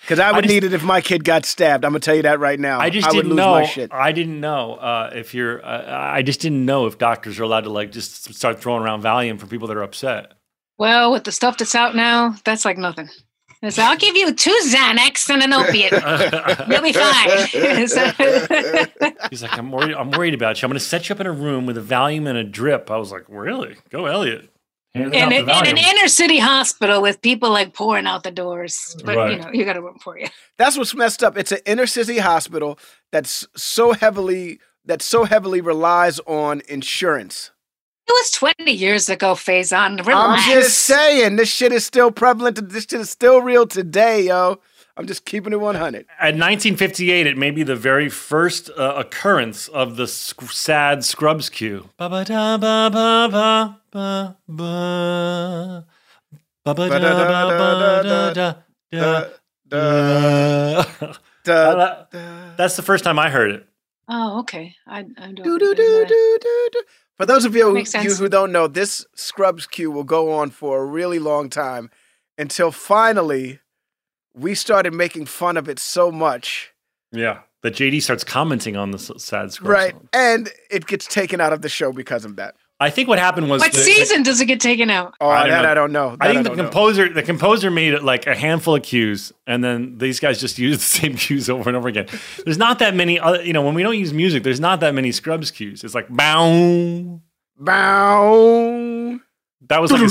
[0.03, 1.85] Because I would just- need it if my kid got stabbed.
[1.85, 2.79] I'm gonna tell you that right now.
[2.81, 3.53] I just would didn't lose know.
[3.53, 3.93] my shit.
[3.93, 5.65] I didn't know uh, if you're.
[5.65, 9.03] Uh, I just didn't know if doctors are allowed to like just start throwing around
[9.03, 10.33] Valium for people that are upset.
[10.79, 13.09] well with the stuff that's out now that's like nothing
[13.63, 15.93] it's, i'll give you two xanax and an opiate
[16.69, 17.31] you'll be fine
[19.31, 19.95] He's like, I'm worried.
[19.95, 20.67] I'm worried about you.
[20.67, 22.91] I'm going to set you up in a room with a Valium and a drip.
[22.91, 23.77] I was like, really?
[23.91, 24.51] Go, Elliot.
[24.95, 28.95] Hand in, out in, an inner city hospital with people like pouring out the doors
[29.05, 30.27] but you know you got to room for you
[30.59, 31.37] That's what's messed up.
[31.37, 32.79] It's an inner city hospital
[33.11, 37.52] that's so heavily that so heavily relies on insurance.
[38.13, 40.01] It was 20 years ago Faison.
[40.07, 42.69] I'm just saying, this shit is still prevalent.
[42.69, 44.61] This shit is still real today, yo.
[44.97, 46.05] I'm just keeping it 100.
[46.21, 51.49] At 1958, it may be the very first uh, occurrence of the sc- sad Scrubs
[51.49, 51.89] cue.
[51.97, 55.87] Ba ba da ba ba ba ba ba.
[56.65, 58.55] Ba ba da ba ba da da
[58.91, 59.25] da
[59.73, 60.85] Duh, da.
[61.45, 62.05] duh,
[62.59, 63.67] That's the first time I heard it.
[64.09, 65.03] oh okay i, I
[65.33, 66.09] don't do, do, know do, that.
[66.09, 66.81] do, do, do.
[67.19, 70.51] For those of you, Makes you who don't know, this Scrubs cue will go on
[70.51, 71.91] for a really long time
[72.39, 73.61] until finally
[74.35, 76.73] we started making fun of it so much,
[77.13, 77.41] Yeah.
[77.63, 79.93] That JD starts commenting on the s- sad Scrubs right?
[79.93, 80.09] song.
[80.13, 82.57] And it gets taken out of the show because of that.
[82.83, 85.29] I think what happened was what the- the- season does it get taken out Oh,
[85.29, 85.69] I don't that know.
[85.71, 86.17] I don't know.
[86.21, 86.63] I That think the don't know.
[86.65, 90.59] composer the composer made it like a handful of cues, and then these guys just
[90.67, 92.07] used the same cues over and over again.
[92.45, 94.95] There's not that many other, you know, when we don't use music, there's not that
[94.95, 95.85] many Scrubs cues.
[95.85, 97.21] It's like bow.
[97.59, 99.19] Bow.
[99.69, 100.07] That was like a,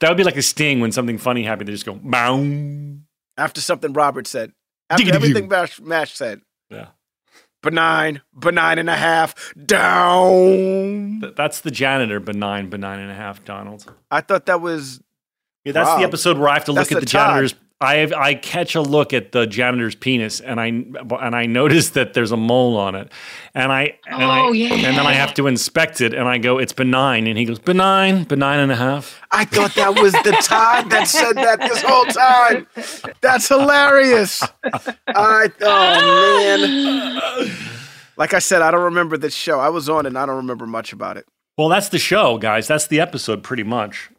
[0.00, 1.68] that would be like a sting when something funny happened.
[1.68, 2.42] They just go bow.
[3.36, 4.52] After something Robert said.
[4.90, 5.50] After Diggity everything doo.
[5.50, 6.40] Mash, Mash said.
[6.70, 6.86] Yeah,
[7.62, 11.18] Benign, benign and a half, down.
[11.20, 12.20] Th- that's the janitor.
[12.20, 13.44] Benign, benign and a half.
[13.44, 13.92] Donald.
[14.10, 15.00] I thought that was
[15.64, 17.54] Yeah, that's the episode where I have to That's look at the the, janitor's.
[17.80, 21.90] I have, I catch a look at the janitor's penis, and I and I notice
[21.90, 23.12] that there's a mole on it,
[23.54, 24.74] and I and I Oh, yeah.
[24.74, 27.60] and then I have to inspect it, and I go, it's benign, and he goes,
[27.60, 29.20] benign, benign and a half.
[29.30, 32.66] I thought that was the Todd that said that this whole time.
[33.20, 34.42] That's hilarious.
[35.06, 37.52] I oh man.
[38.16, 39.60] Like I said, I don't remember this show.
[39.60, 41.26] I was on it and I don't remember much about it.
[41.56, 42.66] Well, that's the show, guys.
[42.66, 44.10] That's the episode, pretty much.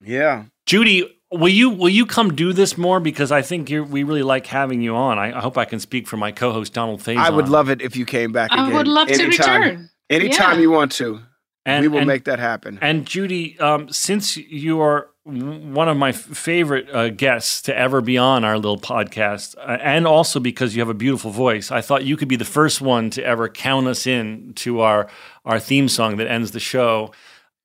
[0.00, 0.44] Yeah.
[0.66, 4.22] Judy, will you will you come do this more because I think you're, we really
[4.22, 5.18] like having you on.
[5.18, 7.18] I, I hope I can speak for my co-host Donald Faison.
[7.18, 8.74] I would love it if you came back i again.
[8.76, 9.60] would love to Anytime.
[9.62, 10.62] return Anytime Yeah.
[10.62, 11.20] you want to.
[11.64, 12.78] and, we will and- make that happen.
[12.82, 18.00] And Judy, um, since you are one of my f- favorite uh, guests to ever
[18.00, 21.80] be on our little podcast, uh, and also because you have a beautiful voice, I
[21.80, 25.08] thought you could be the first one to ever count us in to our
[25.44, 27.12] our theme song that ends the show.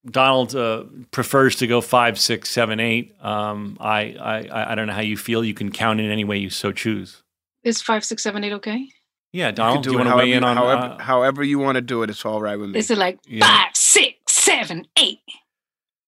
[0.09, 3.15] Donald uh, prefers to go five, six, seven, eight.
[3.21, 5.43] Um, I, I I don't know how you feel.
[5.43, 7.23] You can count in any way you so choose.
[7.63, 8.87] is five six seven eight okay
[9.33, 10.57] Yeah, You can Donald, do you want to however weigh in you- on?
[10.57, 12.09] however, uh, however you want to do it.
[12.09, 12.79] It's all right with me.
[12.79, 13.45] is it like Yeah.
[13.45, 15.19] five six seven eight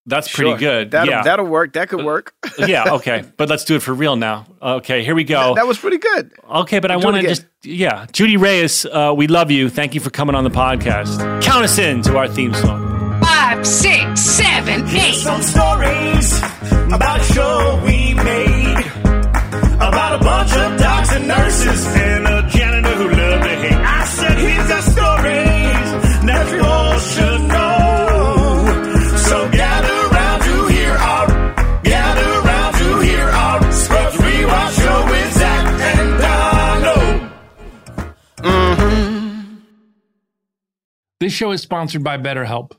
[0.06, 0.58] that's pretty Sure.
[0.58, 0.92] good.
[0.92, 1.74] That'll, yeah, that'll work.
[1.74, 2.34] That could work.
[2.58, 2.86] yeah.
[2.96, 4.48] Okay, but let's do it for real now.
[4.60, 5.54] Okay, here we go.
[5.54, 6.32] that was pretty good.
[6.50, 8.08] Okay, but I Do it want to just, yeah.
[8.12, 9.70] Judy Reyes, uh, we love you.
[9.70, 11.20] Thank you for coming on the podcast.
[11.44, 12.89] Count us in to our theme song.
[13.70, 16.40] Five six seven eight Some stories
[16.92, 18.86] about a show we made
[19.76, 23.74] about a bunch of docs and nurses and a janitor who loved to hate.
[23.74, 25.92] I said, here's the stories
[26.26, 29.18] that you all should know.
[29.18, 31.28] So gather round to hear our,
[31.84, 35.66] gather round to hear our Scrubs Rewatch show with Zach
[35.96, 37.32] and Donald.
[41.20, 42.79] This show is sponsored by BetterHelp.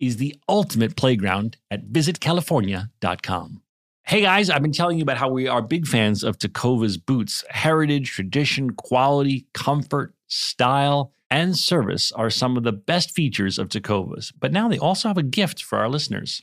[0.00, 3.62] is the ultimate playground at visitcalifornia.com.
[4.04, 7.44] Hey guys, I've been telling you about how we are big fans of Tecovas boots.
[7.50, 14.32] Heritage, tradition, quality, comfort, style, and service are some of the best features of Tecovas.
[14.36, 16.42] But now they also have a gift for our listeners.